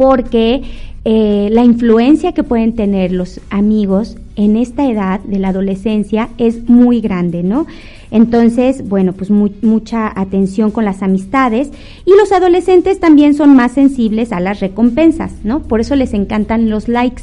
[0.00, 0.62] porque
[1.04, 6.68] eh, la influencia que pueden tener los amigos en esta edad de la adolescencia es
[6.68, 7.66] muy grande, ¿no?
[8.10, 11.70] Entonces, bueno, pues mu- mucha atención con las amistades
[12.04, 15.60] y los adolescentes también son más sensibles a las recompensas, ¿no?
[15.62, 17.22] Por eso les encantan los likes.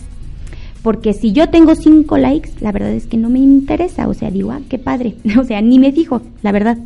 [0.81, 4.07] Porque si yo tengo cinco likes, la verdad es que no me interesa.
[4.07, 5.15] O sea, digo, ah, qué padre.
[5.39, 6.77] O sea, ni me fijo, la verdad.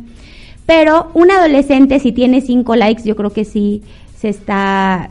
[0.66, 3.82] Pero un adolescente, si tiene cinco likes, yo creo que sí
[4.18, 5.10] se está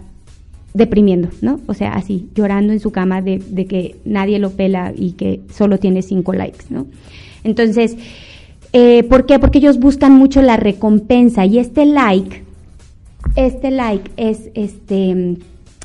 [0.73, 1.59] deprimiendo, ¿no?
[1.67, 5.41] O sea, así, llorando en su cama de, de que nadie lo pela y que
[5.53, 6.87] solo tiene cinco likes, ¿no?
[7.43, 7.97] Entonces,
[8.73, 9.39] eh, ¿por qué?
[9.39, 12.43] Porque ellos buscan mucho la recompensa y este like,
[13.35, 15.37] este like es este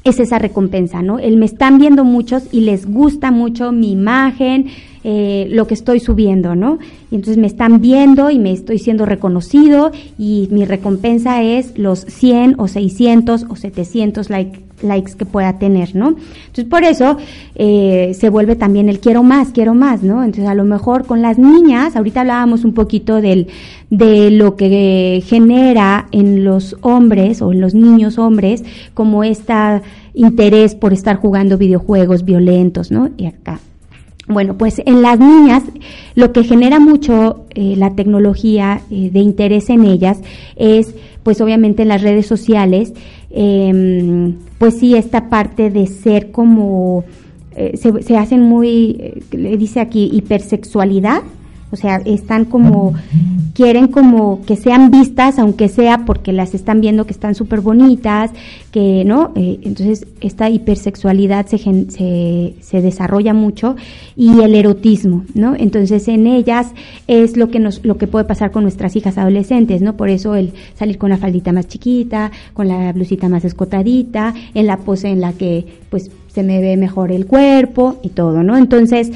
[0.05, 1.19] es esa recompensa, ¿no?
[1.19, 4.67] El me están viendo muchos y les gusta mucho mi imagen,
[5.09, 6.81] eh, lo que estoy subiendo, ¿no?
[7.13, 12.01] Y entonces me están viendo y me estoy siendo reconocido y mi recompensa es los
[12.01, 16.09] 100 o 600 o 700 like- likes que pueda tener, ¿no?
[16.09, 17.19] Entonces por eso
[17.55, 20.25] eh, se vuelve también el quiero más, quiero más, ¿no?
[20.25, 23.47] Entonces a lo mejor con las niñas, ahorita hablábamos un poquito del,
[23.91, 29.83] de lo que genera en los hombres o en los niños hombres como esta
[30.15, 33.11] interés por estar jugando videojuegos violentos, ¿no?
[33.17, 33.61] Y acá.
[34.29, 35.63] Bueno, pues en las niñas
[36.17, 40.19] lo que genera mucho eh, la tecnología eh, de interés en ellas
[40.57, 42.93] es, pues obviamente en las redes sociales,
[43.31, 47.05] eh, pues sí, esta parte de ser como,
[47.55, 51.23] eh, se, se hacen muy, eh, le dice aquí, hipersexualidad,
[51.71, 52.95] o sea, están como,
[53.53, 58.31] quieren como que sean vistas, aunque sea porque las están viendo que están súper bonitas,
[58.71, 59.33] que, ¿no?
[59.35, 63.75] Eh, entonces, esta hipersexualidad se, se, se desarrolla mucho
[64.17, 65.55] y el erotismo, ¿no?
[65.57, 66.69] Entonces, en ellas
[67.09, 69.97] es lo que nos, lo que puede pasar con nuestras hijas adolescentes, ¿no?
[69.97, 74.67] Por eso el salir con la faldita más chiquita, con la blusita más escotadita, en
[74.67, 78.57] la pose en la que, pues, se me ve mejor el cuerpo y todo, ¿no?
[78.57, 79.11] Entonces,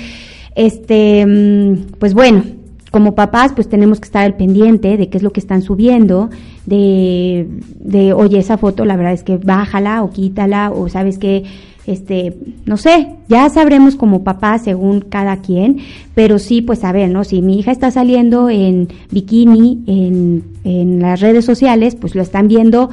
[0.54, 2.42] este, mm, pues bueno,
[2.90, 6.30] como papás, pues tenemos que estar al pendiente de qué es lo que están subiendo,
[6.66, 7.48] de,
[7.78, 11.44] de, oye, esa foto, la verdad es que bájala o quítala, o sabes que,
[11.86, 12.36] este,
[12.66, 15.78] no sé, ya sabremos como papás según cada quien,
[16.14, 17.24] pero sí, pues a ver, ¿no?
[17.24, 22.48] Si mi hija está saliendo en bikini en, en las redes sociales, pues lo están
[22.48, 22.90] viendo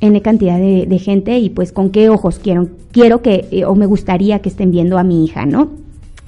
[0.00, 3.86] N cantidad de, gente y pues con qué ojos quiero, quiero que, eh, o me
[3.86, 5.70] gustaría que estén viendo a mi hija, ¿no?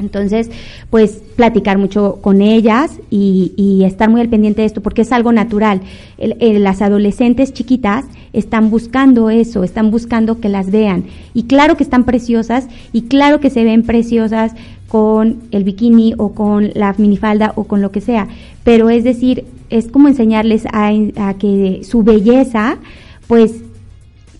[0.00, 0.50] Entonces,
[0.90, 5.12] pues platicar mucho con ellas y, y estar muy al pendiente de esto, porque es
[5.12, 5.80] algo natural.
[6.18, 11.04] El- las adolescentes chiquitas están buscando eso, están buscando que las vean.
[11.34, 14.52] Y claro que están preciosas y claro que se ven preciosas
[14.88, 18.26] con el bikini o con la minifalda o con lo que sea.
[18.64, 22.78] Pero es decir, es como enseñarles a, a que su belleza,
[23.28, 23.62] pues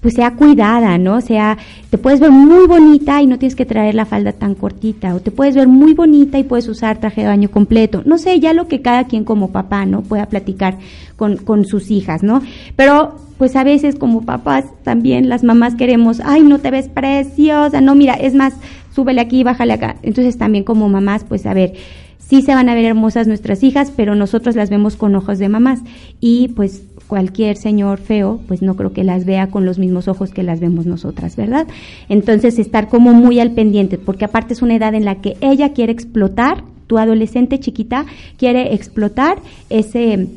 [0.01, 1.21] pues sea cuidada, ¿no?
[1.21, 1.59] Sea,
[1.91, 5.21] te puedes ver muy bonita y no tienes que traer la falda tan cortita, o
[5.21, 8.03] te puedes ver muy bonita y puedes usar traje de baño completo.
[8.07, 10.03] No sé, ya lo que cada quien como papá, ¿no?
[10.03, 10.79] Pueda platicar
[11.17, 12.43] con, con sus hijas, ¿no?
[12.77, 17.81] Pero, pues a veces como papás también las mamás queremos, ay, no te ves preciosa,
[17.81, 18.55] no, mira, es más,
[18.95, 19.97] súbele aquí, bájale acá.
[20.03, 21.73] Entonces también como mamás, pues a ver,
[22.19, 25.49] sí se van a ver hermosas nuestras hijas, pero nosotros las vemos con ojos de
[25.49, 25.81] mamás
[26.21, 30.31] y pues cualquier señor feo, pues no creo que las vea con los mismos ojos
[30.31, 31.67] que las vemos nosotras, ¿verdad?
[32.09, 35.73] Entonces estar como muy al pendiente, porque aparte es una edad en la que ella
[35.73, 38.07] quiere explotar, tu adolescente chiquita
[38.39, 39.39] quiere explotar
[39.71, 40.29] ese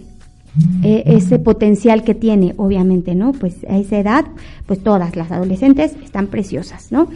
[0.83, 3.33] eh, ese potencial que tiene, obviamente, ¿no?
[3.33, 4.25] Pues a esa edad,
[4.65, 7.07] pues todas las adolescentes están preciosas, ¿no?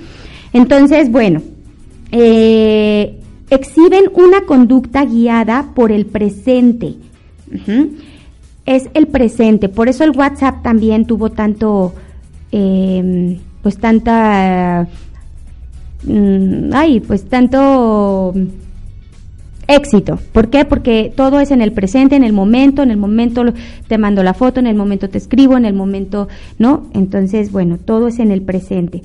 [0.54, 1.42] Entonces, bueno,
[2.12, 6.96] eh, exhiben una conducta guiada por el presente.
[8.68, 11.96] Es el presente, por eso el WhatsApp también tuvo tanto,
[12.52, 14.88] eh, pues tanta,
[16.04, 18.36] mm, ay, pues tanto
[19.68, 20.20] éxito.
[20.32, 20.66] ¿Por qué?
[20.66, 23.44] Porque todo es en el presente, en el momento, en el momento
[23.88, 26.28] te mando la foto, en el momento te escribo, en el momento,
[26.60, 26.88] ¿no?
[26.94, 29.02] Entonces, bueno, todo es en el presente.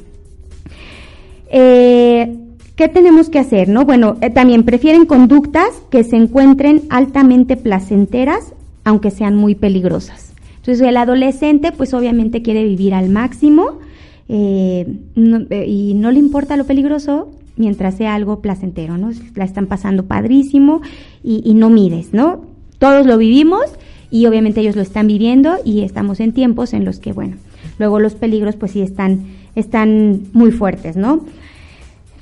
[1.50, 2.36] Eh,
[2.76, 3.68] ¿Qué tenemos que hacer?
[3.68, 3.84] No?
[3.84, 8.54] Bueno, eh, también prefieren conductas que se encuentren altamente placenteras,
[8.84, 10.32] aunque sean muy peligrosas.
[10.56, 13.80] Entonces, el adolescente, pues obviamente quiere vivir al máximo
[14.28, 19.10] eh, eh, y no le importa lo peligroso mientras sea algo placentero, ¿no?
[19.34, 20.80] La están pasando padrísimo
[21.22, 22.46] y, y no mides, ¿no?
[22.78, 23.62] Todos lo vivimos
[24.10, 27.36] y obviamente ellos lo están viviendo y estamos en tiempos en los que, bueno,
[27.78, 29.24] luego los peligros pues sí están,
[29.54, 31.24] están muy fuertes, ¿no?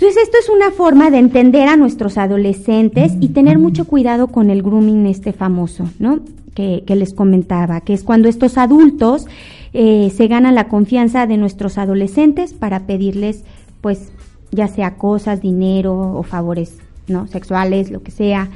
[0.00, 4.48] Entonces esto es una forma de entender a nuestros adolescentes y tener mucho cuidado con
[4.48, 6.20] el grooming este famoso, ¿no?
[6.54, 9.26] Que, les comentaba, que es cuando estos adultos
[9.72, 13.44] eh, se gana la confianza de nuestros adolescentes para pedirles,
[13.80, 14.12] pues,
[14.50, 16.76] ya sea cosas, dinero o favores,
[17.08, 17.26] ¿no?
[17.28, 18.50] Sexuales, lo que sea.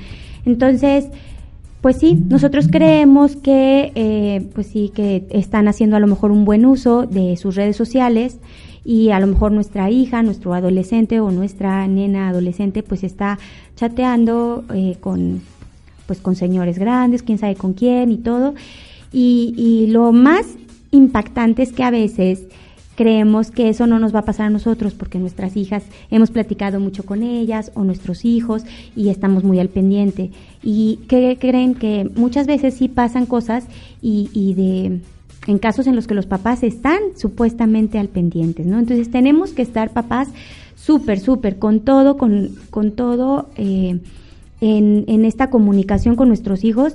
[0.45, 1.09] Entonces,
[1.85, 6.47] pues sí, nosotros creemos que, eh, pues sí, que están haciendo a lo mejor un
[6.47, 8.39] buen uso de sus redes sociales
[8.87, 13.39] y a lo mejor nuestra hija, nuestro adolescente o nuestra nena adolescente, pues está
[13.77, 15.43] chateando eh, con,
[16.07, 18.55] pues con señores grandes, quién sabe con quién y todo.
[19.13, 20.47] Y, y lo más
[20.91, 22.45] impactante es que a veces
[22.95, 26.81] creemos que eso no nos va a pasar a nosotros porque nuestras hijas hemos platicado
[26.81, 28.63] mucho con ellas o nuestros hijos
[28.95, 30.31] y estamos muy al pendiente.
[30.63, 33.65] Y que creen que muchas veces sí pasan cosas
[34.01, 35.01] y, y de
[35.47, 38.79] en casos en los que los papás están supuestamente al pendiente, ¿no?
[38.79, 40.29] Entonces tenemos que estar papás
[40.75, 43.99] súper, súper, con todo, con, con todo eh,
[44.61, 46.95] en, en esta comunicación con nuestros hijos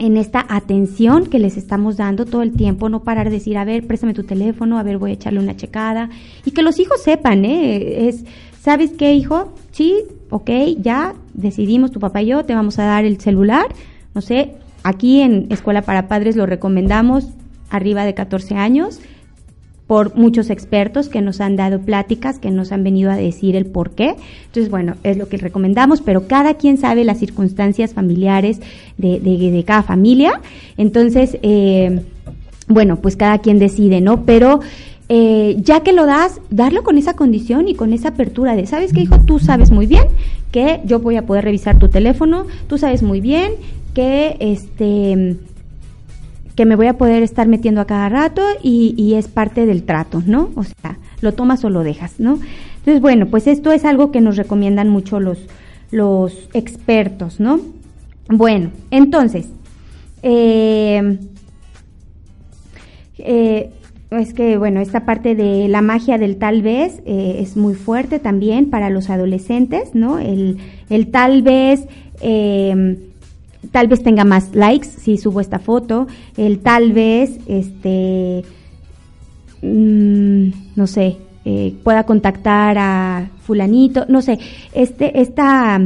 [0.00, 3.66] en esta atención que les estamos dando todo el tiempo, no parar de decir, a
[3.66, 6.08] ver, préstame tu teléfono, a ver, voy a echarle una checada,
[6.46, 8.08] y que los hijos sepan, ¿eh?
[8.08, 8.24] Es,
[8.62, 9.52] ¿sabes qué, hijo?
[9.72, 13.66] Sí, ok, ya decidimos, tu papá y yo, te vamos a dar el celular,
[14.14, 17.28] no sé, aquí en Escuela para Padres lo recomendamos
[17.68, 19.00] arriba de 14 años,
[19.90, 23.66] por muchos expertos que nos han dado pláticas, que nos han venido a decir el
[23.66, 24.14] por qué.
[24.46, 28.60] Entonces, bueno, es lo que recomendamos, pero cada quien sabe las circunstancias familiares
[28.98, 30.40] de, de, de cada familia.
[30.76, 32.02] Entonces, eh,
[32.68, 34.24] bueno, pues cada quien decide, ¿no?
[34.24, 34.60] Pero
[35.08, 38.92] eh, ya que lo das, darlo con esa condición y con esa apertura de, ¿sabes
[38.92, 39.18] qué, hijo?
[39.26, 40.04] Tú sabes muy bien
[40.52, 43.54] que yo voy a poder revisar tu teléfono, tú sabes muy bien
[43.92, 45.36] que este
[46.54, 49.84] que me voy a poder estar metiendo a cada rato y, y, es parte del
[49.84, 50.50] trato, ¿no?
[50.56, 52.38] O sea, lo tomas o lo dejas, ¿no?
[52.78, 55.38] Entonces, bueno, pues esto es algo que nos recomiendan mucho los,
[55.90, 57.60] los expertos, ¿no?
[58.28, 59.48] Bueno, entonces,
[60.22, 61.18] eh,
[63.18, 63.70] eh,
[64.10, 68.18] es que, bueno, esta parte de la magia del tal vez eh, es muy fuerte
[68.18, 70.18] también para los adolescentes, ¿no?
[70.18, 71.86] El, el tal vez...
[72.20, 73.06] Eh,
[73.72, 76.06] tal vez tenga más likes si subo esta foto,
[76.36, 78.44] el tal vez, este,
[79.62, 84.38] mmm, no sé, eh, pueda contactar a fulanito, no sé,
[84.72, 85.80] este, esta,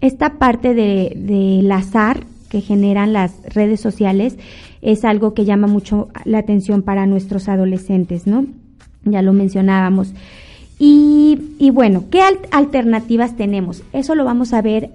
[0.00, 4.36] esta parte de, del azar que generan las redes sociales
[4.82, 8.46] es algo que llama mucho la atención para nuestros adolescentes, ¿no?
[9.04, 10.12] Ya lo mencionábamos.
[10.78, 12.20] Y, y bueno, ¿qué
[12.50, 13.82] alternativas tenemos?
[13.92, 14.90] Eso lo vamos a ver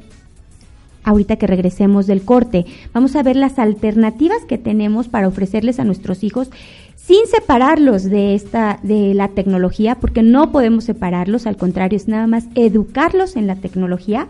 [1.03, 2.65] ahorita que regresemos del corte.
[2.93, 6.49] Vamos a ver las alternativas que tenemos para ofrecerles a nuestros hijos
[6.95, 12.27] sin separarlos de esta de la tecnología, porque no podemos separarlos, al contrario, es nada
[12.27, 14.27] más educarlos en la tecnología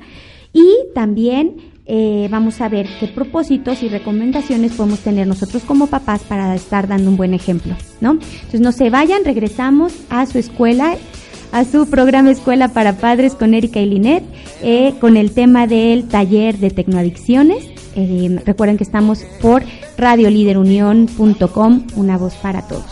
[0.54, 6.22] y también eh, vamos a ver qué propósitos y recomendaciones podemos tener nosotros como papás
[6.24, 8.12] para estar dando un buen ejemplo, ¿no?
[8.12, 10.96] Entonces no se vayan, regresamos a su escuela
[11.52, 14.24] a su programa Escuela para Padres con Erika y Linet,
[14.62, 17.66] eh, con el tema del taller de tecnoadicciones.
[17.96, 19.64] Eh, recuerden que estamos por
[19.98, 22.86] radioliderunión.com, una voz para todos.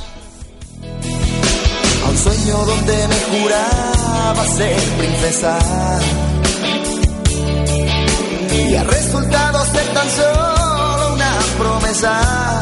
[2.06, 5.60] A un sueño donde me juraba ser princesa
[8.52, 12.62] y ha resultado ser tan solo una promesa.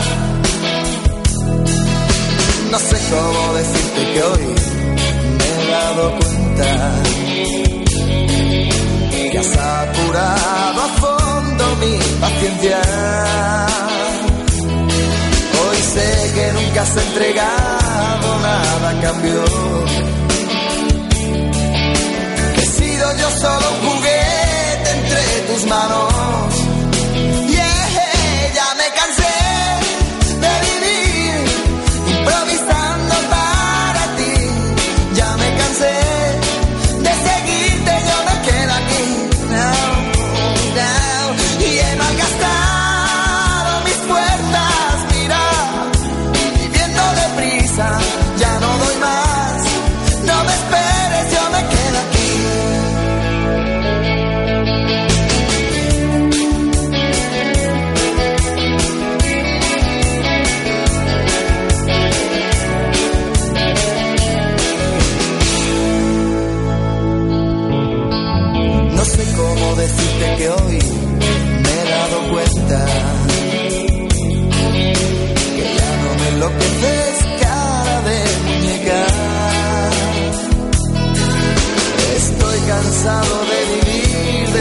[2.69, 4.76] No sé cómo decirte que hoy
[5.77, 6.69] dado cuenta
[9.31, 12.79] que has apurado a fondo mi paciencia.
[15.61, 19.43] Hoy sé que nunca has entregado nada a cambio.
[22.55, 26.76] Que he sido yo solo un juguete entre tus manos.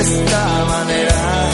[0.09, 1.51] Esta manera,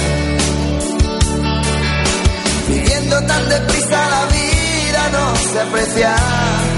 [2.68, 6.71] viviendo tan deprisa la vida no se aprecia.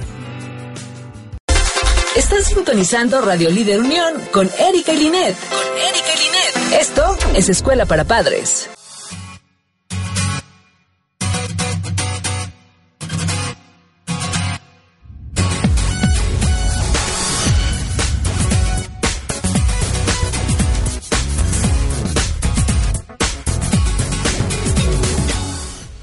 [2.17, 5.37] Están sintonizando Radio Líder Unión con Erika y Linet.
[5.37, 6.55] Con Erika y Linet.
[6.81, 8.71] Esto es Escuela para Padres.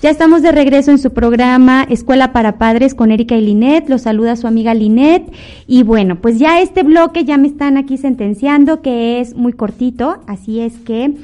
[0.05, 3.89] Ya estamos de regreso en su programa Escuela para Padres con Erika y Linet.
[3.89, 5.33] Los saluda su amiga Linet.
[5.65, 10.17] Y bueno, pues ya este bloque ya me están aquí sentenciando que es muy cortito.
[10.27, 11.15] Así es que,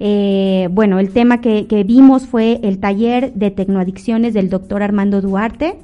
[0.00, 5.20] eh, bueno, el tema que, que vimos fue el taller de tecnoadicciones del doctor Armando
[5.20, 5.76] Duarte.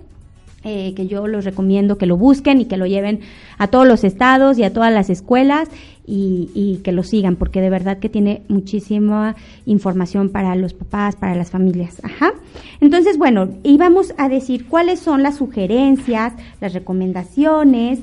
[0.65, 3.21] Eh, que yo los recomiendo que lo busquen y que lo lleven
[3.59, 5.69] a todos los estados y a todas las escuelas
[6.05, 9.37] y, que lo sigan, porque de verdad que tiene muchísima
[9.67, 12.01] información para los papás, para las familias.
[12.03, 12.33] Ajá.
[12.81, 18.01] Entonces, bueno, íbamos a decir cuáles son las sugerencias, las recomendaciones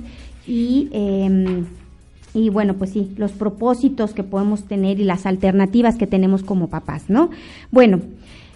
[0.48, 0.90] y...
[0.92, 1.66] em,
[2.36, 6.68] y bueno, pues sí, los propósitos que podemos tener y las alternativas que tenemos como
[6.68, 7.30] papás, ¿no?
[7.72, 8.02] Bueno,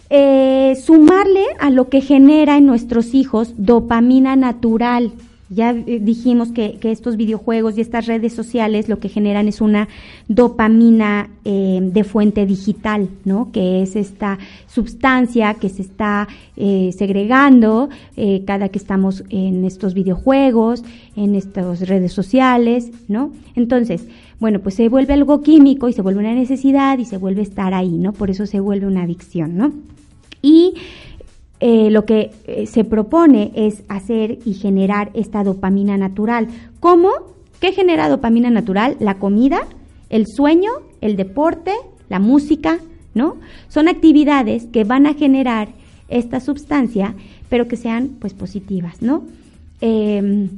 [0.10, 5.12] eh, sumarle a lo que genera en nuestros hijos dopamina natural.
[5.52, 9.62] Ya eh, dijimos que, que estos videojuegos y estas redes sociales lo que generan es
[9.62, 9.88] una
[10.28, 13.52] dopamina eh, de fuente digital, ¿no?
[13.52, 14.38] Que es esta
[14.68, 20.84] sustancia que se está eh, segregando eh, cada que estamos en estos videojuegos,
[21.16, 23.32] en estas redes sociales, ¿no?
[23.56, 24.06] Entonces,
[24.40, 27.74] bueno, pues se vuelve algo químico y se vuelve una necesidad y se vuelve estar
[27.74, 28.14] ahí, ¿no?
[28.14, 29.74] Por eso se vuelve una adicción, ¿no?
[30.42, 30.74] Y
[31.60, 36.48] eh, lo que eh, se propone es hacer y generar esta dopamina natural.
[36.80, 37.10] ¿Cómo?
[37.60, 38.96] ¿Qué genera dopamina natural?
[39.00, 39.62] La comida,
[40.10, 40.72] el sueño,
[41.02, 41.74] el deporte,
[42.08, 42.80] la música,
[43.14, 43.36] ¿no?
[43.68, 45.70] Son actividades que van a generar
[46.08, 47.14] esta sustancia,
[47.50, 49.24] pero que sean pues positivas, ¿no?
[49.82, 50.50] Em,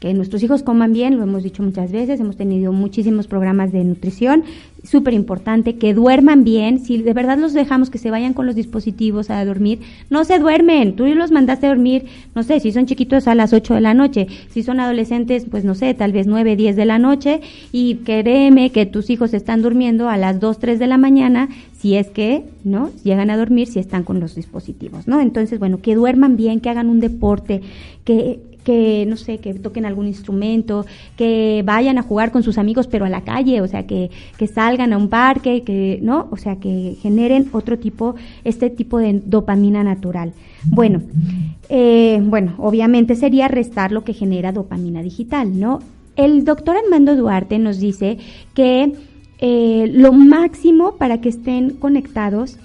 [0.00, 3.82] que nuestros hijos coman bien, lo hemos dicho muchas veces, hemos tenido muchísimos programas de
[3.82, 4.44] nutrición,
[4.84, 8.54] súper importante, que duerman bien, si de verdad los dejamos que se vayan con los
[8.54, 12.86] dispositivos a dormir, no se duermen, tú los mandaste a dormir, no sé, si son
[12.86, 16.26] chiquitos a las 8 de la noche, si son adolescentes, pues no sé, tal vez
[16.28, 17.40] 9, 10 de la noche,
[17.72, 21.96] y créeme que tus hijos están durmiendo a las 2, 3 de la mañana, si
[21.96, 22.90] es que, ¿no?
[23.04, 25.20] Llegan a dormir si están con los dispositivos, ¿no?
[25.20, 27.62] Entonces, bueno, que duerman bien, que hagan un deporte,
[28.04, 30.84] que que no sé, que toquen algún instrumento,
[31.16, 34.46] que vayan a jugar con sus amigos pero a la calle, o sea, que, que
[34.46, 36.28] salgan a un parque, que, ¿no?
[36.30, 38.14] O sea, que generen otro tipo,
[38.44, 40.34] este tipo de dopamina natural.
[40.66, 41.00] Bueno,
[41.70, 45.78] eh, bueno, obviamente sería restar lo que genera dopamina digital, ¿no?
[46.16, 48.18] El doctor Armando Duarte nos dice
[48.52, 48.92] que
[49.38, 52.58] eh, lo máximo para que estén conectados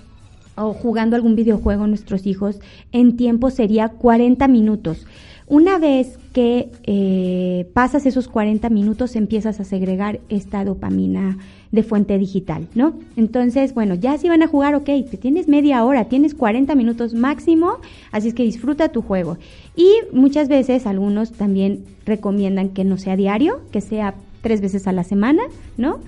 [0.58, 2.60] o jugando algún videojuego nuestros hijos
[2.92, 5.08] en tiempo sería 40 minutos.
[5.54, 11.38] Una vez que eh, pasas esos 40 minutos empiezas a segregar esta dopamina
[11.72, 12.96] de fuente digital, ¿no?
[13.18, 17.14] Entonces, bueno, ya si van a jugar, ok, te tienes media hora, tienes 40 minutos
[17.14, 17.76] máximo,
[18.12, 19.38] así es que disfruta tu juego.
[19.76, 24.92] Y muchas veces algunos también recomiendan que no sea diario, que sea tres veces a
[24.92, 25.44] la semana,
[25.78, 26.00] ¿no?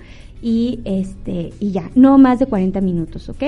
[0.41, 3.43] Y este, y ya, no más de 40 minutos, ¿ok?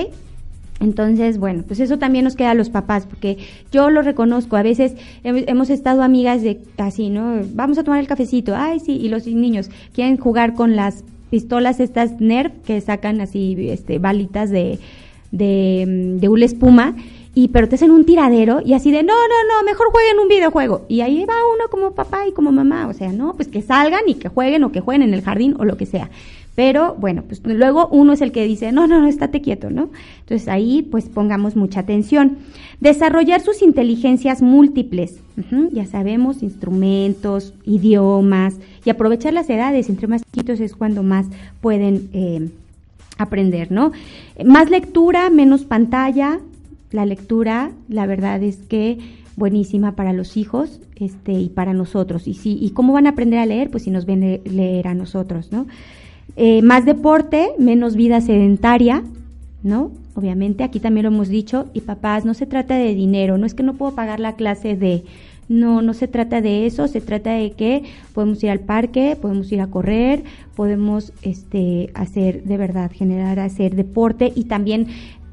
[0.80, 3.38] Entonces, bueno, pues eso también nos queda a los papás, porque
[3.72, 7.40] yo lo reconozco, a veces hem- hemos estado amigas de así, ¿no?
[7.54, 11.80] Vamos a tomar el cafecito, ay, sí, y los niños quieren jugar con las pistolas
[11.80, 14.78] estas Nerf que sacan así este, balitas de,
[15.32, 16.96] de, mm, de una espuma
[17.34, 20.28] y pero te hacen un tiradero y así de no, no, no, mejor jueguen un
[20.28, 20.86] videojuego.
[20.90, 24.02] Y ahí va uno como papá y como mamá, o sea, no, pues que salgan
[24.08, 26.10] y que jueguen o que jueguen en el jardín o lo que sea.
[26.58, 29.92] Pero bueno, pues luego uno es el que dice, no, no, no, estate quieto, ¿no?
[30.22, 32.38] Entonces ahí pues pongamos mucha atención.
[32.80, 35.20] Desarrollar sus inteligencias múltiples,
[35.72, 41.28] ya sabemos, instrumentos, idiomas, y aprovechar las edades, entre más chiquitos es cuando más
[41.62, 42.50] pueden eh,
[43.20, 43.92] aprender, ¿no?
[44.44, 46.40] Más lectura, menos pantalla.
[46.90, 48.98] La lectura, la verdad es que
[49.36, 52.28] buenísima para los hijos este, y para nosotros.
[52.28, 53.70] Y, sí, ¿Y cómo van a aprender a leer?
[53.70, 55.68] Pues si nos ven le- leer a nosotros, ¿no?
[56.40, 59.04] Eh, más deporte, menos vida sedentaria,
[59.64, 59.90] ¿no?
[60.14, 63.56] Obviamente, aquí también lo hemos dicho, y papás, no se trata de dinero, no es
[63.56, 65.04] que no puedo pagar la clase de,
[65.50, 69.52] no, no se trata de eso, se trata de que podemos ir al parque, podemos
[69.52, 70.24] ir a correr,
[70.56, 74.88] podemos este, hacer de verdad, generar, hacer deporte y también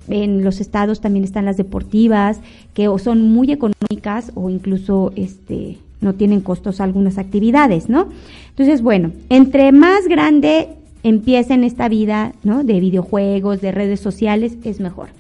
[0.08, 2.40] en los estados también están las deportivas
[2.72, 8.08] que son muy económicas o incluso este no tienen costos algunas actividades, ¿no?
[8.50, 10.68] Entonces, bueno, entre más grande
[11.04, 12.64] empieza en esta vida, ¿no?
[12.64, 15.10] De videojuegos, de redes sociales, es mejor.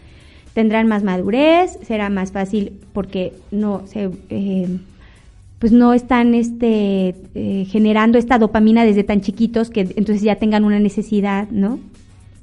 [0.54, 4.68] Tendrán más madurez, será más fácil porque no se eh,
[5.58, 10.64] pues no están este eh, generando esta dopamina desde tan chiquitos que entonces ya tengan
[10.64, 11.78] una necesidad, ¿no?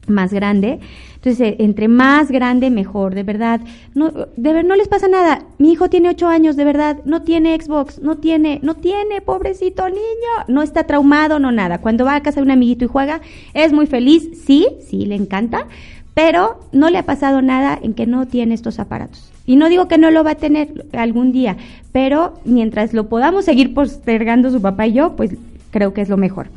[0.08, 0.80] Más grande.
[1.16, 3.62] Entonces, eh, entre más grande, mejor, de verdad.
[3.94, 5.46] No, de ver, no les pasa nada.
[5.60, 6.98] Mi hijo tiene ocho años, de verdad.
[7.06, 10.02] No tiene Xbox, no tiene, no tiene, pobrecito niño.
[10.48, 11.78] No está traumado, no nada.
[11.78, 13.22] Cuando va a casa de un amiguito y juega,
[13.54, 15.68] es muy feliz, sí, sí, le encanta.
[16.14, 19.32] Pero no le ha pasado nada en que no tiene estos aparatos.
[19.46, 21.58] Y no digo que no lo va a tener algún día,
[21.92, 25.32] pero mientras lo podamos seguir postergando su papá y yo, pues
[25.72, 26.50] creo que es lo mejor.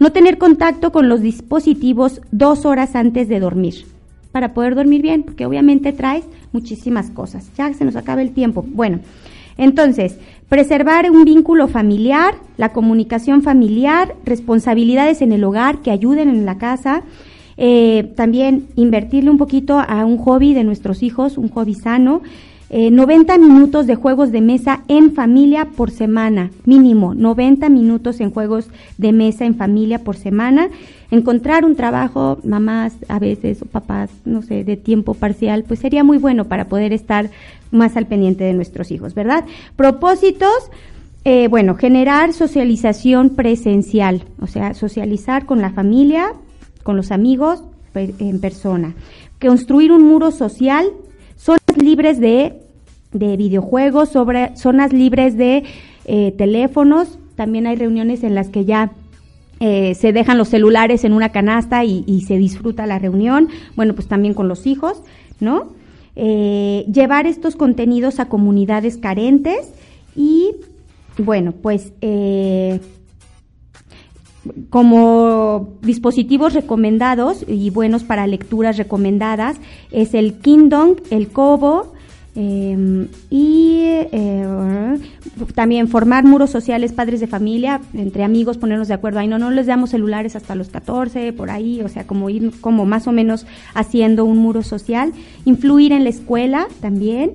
[0.00, 3.86] No tener contacto con los dispositivos dos horas antes de dormir
[4.32, 7.50] para poder dormir bien, porque obviamente traes muchísimas cosas.
[7.56, 8.64] Ya se nos acaba el tiempo.
[8.66, 9.00] Bueno,
[9.58, 10.18] entonces,
[10.48, 16.58] preservar un vínculo familiar, la comunicación familiar, responsabilidades en el hogar que ayuden en la
[16.58, 17.02] casa,
[17.58, 22.22] eh, también invertirle un poquito a un hobby de nuestros hijos, un hobby sano,
[22.74, 28.30] eh, 90 minutos de juegos de mesa en familia por semana, mínimo, 90 minutos en
[28.30, 28.68] juegos
[28.98, 30.68] de mesa en familia por semana.
[31.10, 36.02] Encontrar un trabajo, mamás a veces o papás, no sé, de tiempo parcial, pues sería
[36.02, 37.28] muy bueno para poder estar
[37.70, 39.44] más al pendiente de nuestros hijos, ¿verdad?
[39.76, 40.70] Propósitos,
[41.26, 46.32] eh, bueno, generar socialización presencial, o sea, socializar con la familia,
[46.82, 47.62] con los amigos
[47.92, 48.94] pe- en persona.
[49.38, 50.86] Construir un muro social,
[51.36, 52.61] zonas libres de,
[53.12, 55.64] de videojuegos, sobre, zonas libres de
[56.04, 57.18] eh, teléfonos.
[57.36, 58.92] También hay reuniones en las que ya
[59.60, 63.48] eh, se dejan los celulares en una canasta y, se disfruta la reunión.
[63.76, 65.02] Bueno, pues también con los hijos,
[65.40, 65.72] ¿no?
[66.16, 69.72] Eh, llevar estos contenidos a comunidades carentes
[70.14, 70.56] y,
[71.18, 71.92] bueno, pues
[74.70, 79.56] como dispositivos recomendados y buenos para lecturas recomendadas
[79.92, 81.92] es el Kindle, el Kobo
[82.34, 84.98] eh, y eh,
[85.54, 89.18] también formar muros sociales, padres de familia, entre amigos, ponernos de acuerdo.
[89.18, 92.52] Ay, no, no les damos celulares hasta los 14, por ahí, o sea, como ir
[92.60, 95.12] como más o menos haciendo un muro social.
[95.44, 97.32] Influir en la escuela también.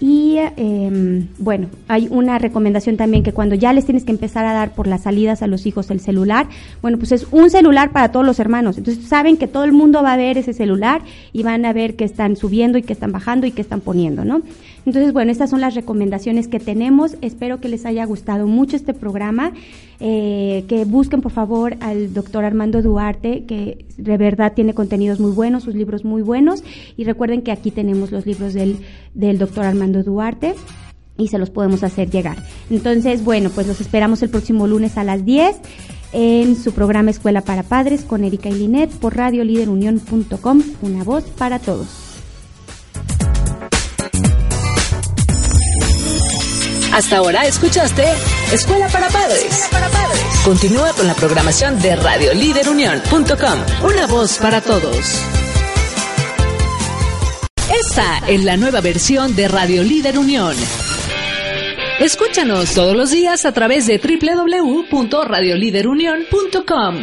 [0.00, 4.52] Y eh, bueno, hay una recomendación también que cuando ya les tienes que empezar a
[4.52, 6.46] dar por las salidas a los hijos el celular,
[6.82, 8.78] bueno, pues es un celular para todos los hermanos.
[8.78, 11.96] Entonces saben que todo el mundo va a ver ese celular y van a ver
[11.96, 14.42] que están subiendo y que están bajando y que están poniendo, ¿no?
[14.88, 17.18] Entonces, bueno, estas son las recomendaciones que tenemos.
[17.20, 19.52] Espero que les haya gustado mucho este programa.
[20.00, 25.32] Eh, que busquen, por favor, al doctor Armando Duarte, que de verdad tiene contenidos muy
[25.32, 26.64] buenos, sus libros muy buenos.
[26.96, 28.78] Y recuerden que aquí tenemos los libros del,
[29.12, 30.54] del doctor Armando Duarte
[31.18, 32.38] y se los podemos hacer llegar.
[32.70, 35.54] Entonces, bueno, pues los esperamos el próximo lunes a las 10
[36.14, 41.58] en su programa Escuela para Padres con Erika y Linet por radioliderunión.com, una voz para
[41.58, 42.07] todos.
[46.98, 48.04] Hasta ahora escuchaste
[48.52, 49.70] Escuela para Padres.
[50.44, 53.88] Continúa con la programación de radioliderunión.com.
[53.88, 55.22] Una voz para todos.
[57.72, 60.56] Esta es la nueva versión de Radio Líder Unión.
[62.00, 63.98] Escúchanos todos los días a través de
[64.90, 66.96] www.radioliderunión.com